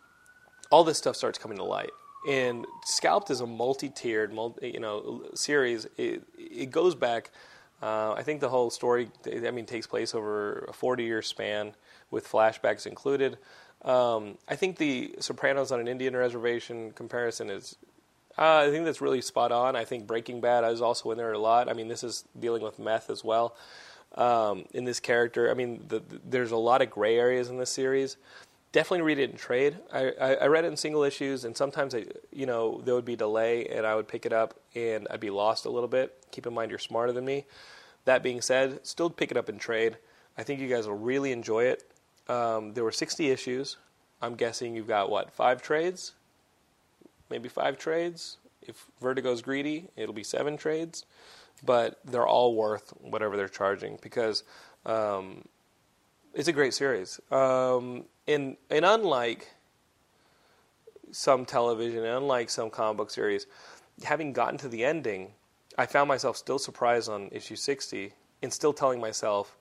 all 0.70 0.85
this 0.85 0.98
stuff 0.98 1.16
starts 1.16 1.38
coming 1.38 1.59
to 1.59 1.64
light 1.64 1.90
and 2.28 2.66
Scalped 2.85 3.30
is 3.30 3.40
a 3.40 3.46
multi-tiered, 3.46 4.33
multi, 4.33 4.70
you 4.70 4.80
know, 4.80 5.22
series. 5.35 5.87
It, 5.96 6.22
it 6.37 6.70
goes 6.70 6.94
back. 6.94 7.30
Uh, 7.83 8.12
I 8.12 8.22
think 8.22 8.40
the 8.40 8.48
whole 8.48 8.68
story, 8.70 9.09
I 9.26 9.50
mean, 9.50 9.64
takes 9.64 9.87
place 9.87 10.14
over 10.14 10.66
a 10.68 10.72
40-year 10.72 11.22
span 11.22 11.72
with 12.11 12.28
flashbacks 12.28 12.87
included. 12.87 13.38
Um, 13.83 14.37
I 14.46 14.56
think 14.56 14.76
the 14.76 15.14
Sopranos 15.18 15.72
on 15.72 15.80
an 15.80 15.88
Indian 15.88 16.14
reservation 16.14 16.90
comparison 16.92 17.48
is, 17.48 17.76
uh, 18.37 18.66
I 18.66 18.70
think 18.70 18.85
that's 18.85 19.00
really 19.00 19.22
spot 19.22 19.50
on. 19.50 19.76
I 19.76 19.87
think 19.87 20.06
Breaking 20.06 20.42
Bad 20.42 20.70
is 20.70 20.83
also 20.83 21.11
in 21.11 21.16
there 21.16 21.33
a 21.33 21.38
lot. 21.38 21.70
I 21.70 21.72
mean, 21.72 21.88
this 21.88 22.04
is 22.04 22.24
dealing 22.38 22.62
with 22.62 22.78
meth 22.78 23.09
as 23.09 23.24
well. 23.24 23.56
Um, 24.16 24.64
in 24.74 24.85
this 24.85 25.00
character, 25.00 25.50
I 25.50 25.54
mean, 25.54 25.85
the, 25.88 26.00
the, 26.00 26.20
there's 26.28 26.50
a 26.50 26.56
lot 26.56 26.83
of 26.83 26.90
gray 26.90 27.16
areas 27.16 27.48
in 27.48 27.56
this 27.56 27.70
series 27.70 28.18
definitely 28.72 29.02
read 29.02 29.18
it 29.18 29.30
in 29.30 29.37
trade. 29.37 29.78
I, 29.92 30.12
I, 30.20 30.35
I, 30.35 30.46
read 30.46 30.64
it 30.64 30.68
in 30.68 30.76
single 30.76 31.02
issues, 31.02 31.44
and 31.44 31.56
sometimes 31.56 31.94
I, 31.94 32.06
you 32.33 32.46
know 32.46 32.80
there 32.85 32.94
would 32.94 33.04
be 33.04 33.16
delay, 33.16 33.66
and 33.66 33.87
I 33.87 33.94
would 33.94 34.09
pick 34.09 34.26
it 34.26 34.33
up, 34.33 34.54
and 34.74 35.06
I'd 35.11 35.20
be 35.20 35.30
lost 35.30 35.66
a 35.66 35.70
little 35.70 35.88
bit. 35.88 36.16
Keep 36.30 36.46
in 36.46 36.54
mind, 36.54 36.70
you're 36.70 36.78
smarter 36.78 37.12
than 37.12 37.24
me. 37.24 37.46
That 38.04 38.22
being 38.22 38.40
said, 38.40 38.87
still 38.87 39.11
pick 39.11 39.30
it 39.30 39.37
up 39.37 39.48
in 39.48 39.59
trade. 39.59 39.96
I 40.38 40.42
think 40.42 40.61
you 40.61 40.68
guys 40.68 40.87
will 40.87 40.96
really 40.96 41.33
enjoy 41.33 41.64
it. 41.64 41.85
Um, 42.28 42.72
there 42.74 42.85
were 42.85 42.92
60 42.92 43.28
issues. 43.28 43.76
I'm 44.22 44.35
guessing 44.35 44.74
you've 44.74 44.88
got 44.88 45.11
what 45.11 45.33
five 45.33 45.62
trades, 45.62 46.12
maybe 47.30 47.48
five 47.48 47.78
trades. 47.78 48.38
If 48.62 48.87
Vertigo's 49.02 49.42
greedy, 49.42 49.88
it'll 49.96 50.14
be 50.14 50.22
seven 50.22 50.56
trades, 50.56 51.06
but 51.64 51.98
they're 52.04 52.26
all 52.26 52.54
worth 52.54 52.92
whatever 53.00 53.37
they're 53.37 53.48
charging 53.48 53.98
because 54.02 54.44
um, 54.87 55.44
it's 56.35 56.48
a 56.48 56.52
great 56.52 56.74
series. 56.74 57.20
Um, 57.30 58.04
and 58.30 58.56
and 58.70 58.84
unlike 58.84 59.48
some 61.12 61.44
television, 61.44 61.98
and 61.98 62.16
unlike 62.18 62.50
some 62.50 62.70
comic 62.70 62.96
book 62.96 63.10
series, 63.10 63.46
having 64.04 64.32
gotten 64.32 64.58
to 64.58 64.68
the 64.68 64.84
ending, 64.84 65.32
I 65.76 65.86
found 65.86 66.08
myself 66.08 66.36
still 66.36 66.58
surprised 66.58 67.08
on 67.08 67.28
issue 67.32 67.56
60 67.56 68.12
and 68.42 68.52
still 68.52 68.72
telling 68.72 69.00
myself, 69.00 69.56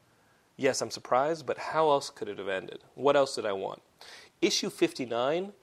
yes, 0.57 0.81
I'm 0.81 0.91
surprised, 0.91 1.45
but 1.45 1.57
how 1.57 1.89
else 1.89 2.09
could 2.09 2.29
it 2.29 2.37
have 2.37 2.47
ended? 2.47 2.83
What 2.95 3.15
else 3.15 3.35
did 3.35 3.45
I 3.45 3.53
want? 3.53 3.81
Issue 4.41 4.69
59 4.69 5.53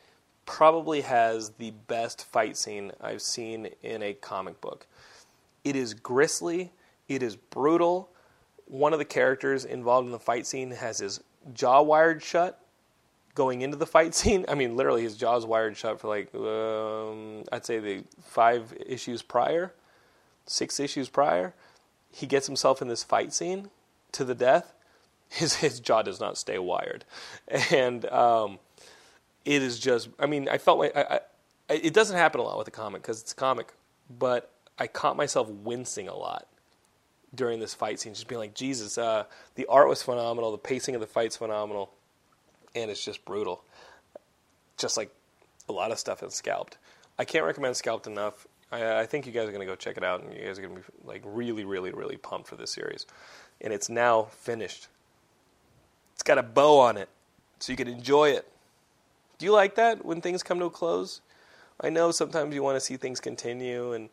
probably 0.45 1.01
has 1.01 1.51
the 1.51 1.73
best 1.89 2.25
fight 2.25 2.57
scene 2.57 2.93
I've 3.01 3.23
seen 3.23 3.71
in 3.83 4.03
a 4.03 4.15
comic 4.15 4.61
book. 4.61 4.87
It 5.65 5.77
is 5.77 5.95
grisly, 5.95 6.73
it 7.09 7.23
is 7.23 7.37
brutal. 7.37 8.11
One 8.67 8.93
of 8.93 8.99
the 8.99 9.05
characters 9.05 9.65
involved 9.65 10.07
in 10.07 10.13
the 10.13 10.19
fight 10.19 10.47
scene 10.47 10.73
has 10.73 10.99
his 10.99 11.21
jaw 11.53 11.83
wired 11.83 12.23
shut 12.23 12.61
going 13.37 13.63
into 13.63 13.77
the 13.77 13.87
fight 13.87 14.15
scene. 14.17 14.45
I 14.49 14.57
mean, 14.57 14.75
literally, 14.75 15.03
his 15.03 15.17
jaw's 15.17 15.47
wired 15.47 15.77
shut 15.77 16.01
for 16.01 16.09
like 16.09 16.35
um, 16.35 17.45
I'd 17.53 17.65
say 17.65 17.79
the 17.79 18.03
five 18.21 18.75
issues 18.85 19.23
prior, 19.23 19.73
six 20.47 20.81
issues 20.81 21.09
prior. 21.09 21.55
He 22.11 22.27
gets 22.27 22.47
himself 22.49 22.83
in 22.83 22.89
this 22.89 23.05
fight 23.05 23.33
scene 23.33 23.71
to 24.13 24.25
the 24.25 24.35
death. 24.35 24.75
His 25.29 25.55
his 25.67 25.79
jaw 25.79 26.03
does 26.03 26.19
not 26.19 26.37
stay 26.37 26.59
wired, 26.59 27.05
and 27.71 28.05
um, 28.07 28.59
it 29.45 29.63
is 29.63 29.79
just. 29.79 30.09
I 30.19 30.27
mean, 30.27 30.49
I 30.49 30.59
felt 30.59 30.81
like 30.81 30.97
I, 30.97 31.21
I, 31.71 31.75
it 31.75 31.95
doesn't 31.95 32.17
happen 32.17 32.41
a 32.41 32.45
lot 32.45 32.59
with 32.59 32.67
a 32.67 32.73
comic 32.73 33.03
because 33.03 33.21
it's 33.21 33.33
a 33.33 33.37
comic, 33.37 33.73
but 34.19 34.51
I 34.79 34.89
caught 34.89 35.17
myself 35.17 35.49
wincing 35.49 36.09
a 36.09 36.15
lot 36.15 36.49
during 37.35 37.61
this 37.61 37.75
fight 37.75 38.01
scene, 38.01 38.15
just 38.15 38.29
being 38.29 38.39
like, 38.39 38.55
Jesus, 38.55 38.97
uh, 38.97 39.25
the 39.57 39.67
art 39.67 39.89
was 39.89 40.03
phenomenal, 40.03 40.53
the 40.53 40.59
pacing 40.59 40.95
of 40.95 41.01
the 41.01 41.07
fight's 41.07 41.37
phenomenal 41.37 41.93
and 42.77 42.91
it's 42.91 43.05
just 43.05 43.25
brutal. 43.25 43.65
Just 44.77 44.97
like 44.97 45.11
a 45.69 45.73
lot 45.73 45.91
of 45.91 45.99
stuff 45.99 46.23
in 46.23 46.31
Scalped. 46.31 46.77
I 47.19 47.25
can't 47.25 47.45
recommend 47.45 47.77
Scalped 47.77 48.07
enough. 48.07 48.47
I, 48.71 49.01
I 49.01 49.07
think 49.07 49.27
you 49.27 49.33
guys 49.33 49.49
are 49.49 49.53
going 49.53 49.61
to 49.61 49.67
go 49.67 49.75
check 49.75 49.97
it 49.97 50.05
out, 50.05 50.23
and 50.23 50.33
you 50.33 50.45
guys 50.45 50.59
are 50.59 50.63
going 50.63 50.77
to 50.77 50.81
be 50.81 50.87
like 51.05 51.23
really, 51.25 51.65
really, 51.65 51.91
really 51.91 52.17
pumped 52.17 52.49
for 52.49 52.57
this 52.57 52.71
series. 52.71 53.07
And 53.61 53.73
it's 53.73 53.89
now 53.89 54.25
finished. 54.25 54.89
It's 56.15 56.23
got 56.23 56.39
a 56.39 56.43
bow 56.43 56.79
on 56.79 56.97
it, 56.97 57.09
so 57.59 57.73
you 57.73 57.77
can 57.77 57.89
enjoy 57.89 58.31
it. 58.31 58.47
Do 59.39 59.47
you 59.47 59.53
like 59.53 59.75
that 59.77 60.05
when 60.05 60.21
things 60.21 60.43
come 60.43 60.59
to 60.59 60.67
a 60.67 60.71
close? 60.71 61.21
I 61.81 61.91
know 61.91 62.11
sometimes 62.11 62.55
you 62.55 62.63
want 62.63 62.77
to 62.77 62.81
see 62.81 62.97
things 62.97 63.21
continue, 63.21 63.93
and 63.93 64.09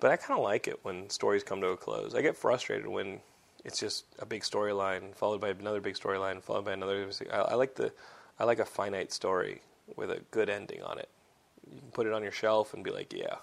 but 0.00 0.10
I 0.10 0.16
kind 0.16 0.38
of 0.38 0.44
like 0.44 0.68
it 0.68 0.80
when 0.82 1.08
stories 1.08 1.42
come 1.42 1.60
to 1.60 1.68
a 1.68 1.76
close. 1.76 2.14
I 2.14 2.22
get 2.22 2.36
frustrated 2.36 2.86
when 2.86 3.20
it's 3.66 3.80
just 3.80 4.04
a 4.20 4.24
big 4.24 4.42
storyline 4.42 5.12
followed 5.14 5.40
by 5.40 5.48
another 5.48 5.80
big 5.80 5.96
storyline 5.96 6.40
followed 6.40 6.64
by 6.64 6.72
another. 6.72 7.10
I, 7.32 7.36
I 7.36 7.54
like 7.54 7.74
the 7.74 7.92
I 8.38 8.44
like 8.44 8.60
a 8.60 8.64
finite 8.64 9.12
story 9.12 9.60
with 9.96 10.10
a 10.10 10.20
good 10.30 10.48
ending 10.48 10.82
on 10.84 10.98
it. 11.00 11.08
You 11.68 11.80
can 11.80 11.90
put 11.90 12.06
it 12.06 12.12
on 12.12 12.22
your 12.22 12.32
shelf 12.32 12.74
and 12.74 12.84
be 12.84 12.92
like, 12.92 13.12
yeah, 13.12 13.36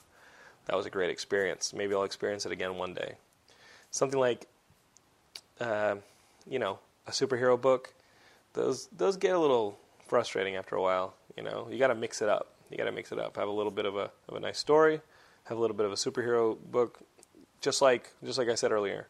that 0.65 0.77
was 0.77 0.85
a 0.85 0.89
great 0.89 1.09
experience. 1.09 1.73
Maybe 1.73 1.93
I'll 1.93 2.03
experience 2.03 2.45
it 2.45 2.53
again 2.53 2.77
one 2.77 2.93
day. 2.93 3.15
Something 3.91 4.19
like, 4.19 4.47
uh, 5.59 5.95
you 6.49 6.57
know, 6.57 6.79
a 7.05 7.11
superhero 7.11 7.59
book. 7.59 7.93
Those 8.53 8.87
those 8.95 9.17
get 9.17 9.35
a 9.35 9.39
little 9.39 9.77
frustrating 10.07 10.55
after 10.55 10.77
a 10.77 10.81
while. 10.81 11.15
You 11.35 11.43
know, 11.43 11.67
you 11.69 11.77
got 11.77 11.87
to 11.87 11.95
mix 11.95 12.21
it 12.21 12.29
up. 12.29 12.53
You 12.71 12.77
got 12.77 12.85
to 12.85 12.93
mix 12.93 13.11
it 13.11 13.19
up. 13.19 13.35
Have 13.35 13.49
a 13.49 13.51
little 13.51 13.71
bit 13.73 13.85
of 13.85 13.97
a 13.97 14.09
of 14.29 14.35
a 14.35 14.39
nice 14.39 14.57
story. 14.57 15.01
Have 15.45 15.57
a 15.57 15.61
little 15.61 15.75
bit 15.75 15.85
of 15.85 15.91
a 15.91 15.95
superhero 15.95 16.57
book. 16.71 16.99
Just 17.59 17.81
like 17.81 18.11
just 18.23 18.37
like 18.37 18.47
I 18.47 18.55
said 18.55 18.71
earlier. 18.71 19.07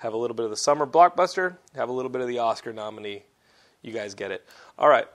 Have 0.00 0.14
a 0.14 0.16
little 0.16 0.34
bit 0.34 0.44
of 0.44 0.50
the 0.50 0.56
summer 0.56 0.86
blockbuster. 0.86 1.58
Have 1.74 1.90
a 1.90 1.92
little 1.92 2.10
bit 2.10 2.22
of 2.22 2.28
the 2.28 2.38
Oscar 2.38 2.72
nominee. 2.72 3.22
You 3.82 3.92
guys 3.92 4.14
get 4.14 4.30
it. 4.30 4.46
All 4.78 4.88
right. 4.88 5.06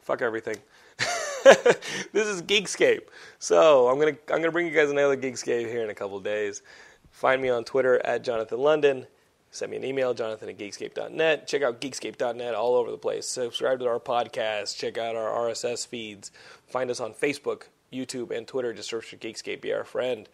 Fuck 0.00 0.22
everything. 0.22 0.56
this 1.44 2.26
is 2.26 2.40
Geekscape. 2.40 3.08
So 3.38 3.88
I'm 3.88 3.98
gonna 3.98 4.16
I'm 4.30 4.38
gonna 4.38 4.50
bring 4.50 4.66
you 4.66 4.72
guys 4.72 4.90
another 4.90 5.18
Geekscape 5.18 5.68
here 5.68 5.84
in 5.84 5.90
a 5.90 5.94
couple 5.94 6.18
days. 6.20 6.62
Find 7.10 7.42
me 7.42 7.50
on 7.50 7.64
Twitter 7.64 8.04
at 8.06 8.24
Jonathan 8.24 8.58
London. 8.58 9.06
Send 9.50 9.70
me 9.70 9.76
an 9.76 9.84
email, 9.84 10.12
jonathan 10.12 10.48
at 10.48 10.58
geekscape.net. 10.58 11.46
Check 11.46 11.62
out 11.62 11.80
geekscape.net 11.80 12.54
all 12.54 12.74
over 12.74 12.90
the 12.90 12.98
place. 12.98 13.26
Subscribe 13.26 13.78
to 13.80 13.86
our 13.86 14.00
podcast. 14.00 14.76
Check 14.76 14.98
out 14.98 15.14
our 15.14 15.48
RSS 15.48 15.86
feeds. 15.86 16.30
Find 16.66 16.90
us 16.90 17.00
on 17.00 17.12
Facebook, 17.12 17.64
YouTube, 17.92 18.36
and 18.36 18.46
Twitter. 18.46 18.72
Just 18.72 18.90
search 18.90 19.06
for 19.06 19.16
Geekscape. 19.16 19.60
Be 19.60 19.72
our 19.72 19.84
friend. 19.84 20.28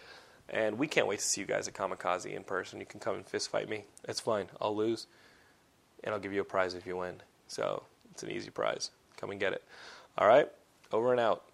And 0.49 0.79
we 0.79 0.87
can't 0.87 1.07
wait 1.07 1.21
to 1.21 1.25
see 1.25 1.41
you 1.41 1.47
guys 1.47 1.69
at 1.69 1.75
Comikaze 1.75 2.27
in 2.27 2.45
person. 2.45 2.81
You 2.81 2.87
can 2.87 3.01
come 3.01 3.17
and 3.17 3.27
fist 3.27 3.51
fight 3.51 3.69
me. 3.69 3.85
That's 4.05 4.21
fine. 4.21 4.49
I'll 4.61 4.77
lose. 4.77 5.07
And 6.05 6.15
I'll 6.15 6.21
give 6.21 6.33
you 6.33 6.41
a 6.41 6.45
prize 6.45 6.75
if 6.75 6.87
you 6.87 6.97
win. 6.97 7.23
So 7.49 7.85
it's 8.11 8.23
an 8.23 8.31
easy 8.31 8.51
prize. 8.51 8.91
Come 9.17 9.31
and 9.31 9.41
get 9.41 9.53
it. 9.53 9.63
All 10.19 10.27
right. 10.27 10.49
Over 10.91 11.13
and 11.13 11.21
out. 11.21 11.45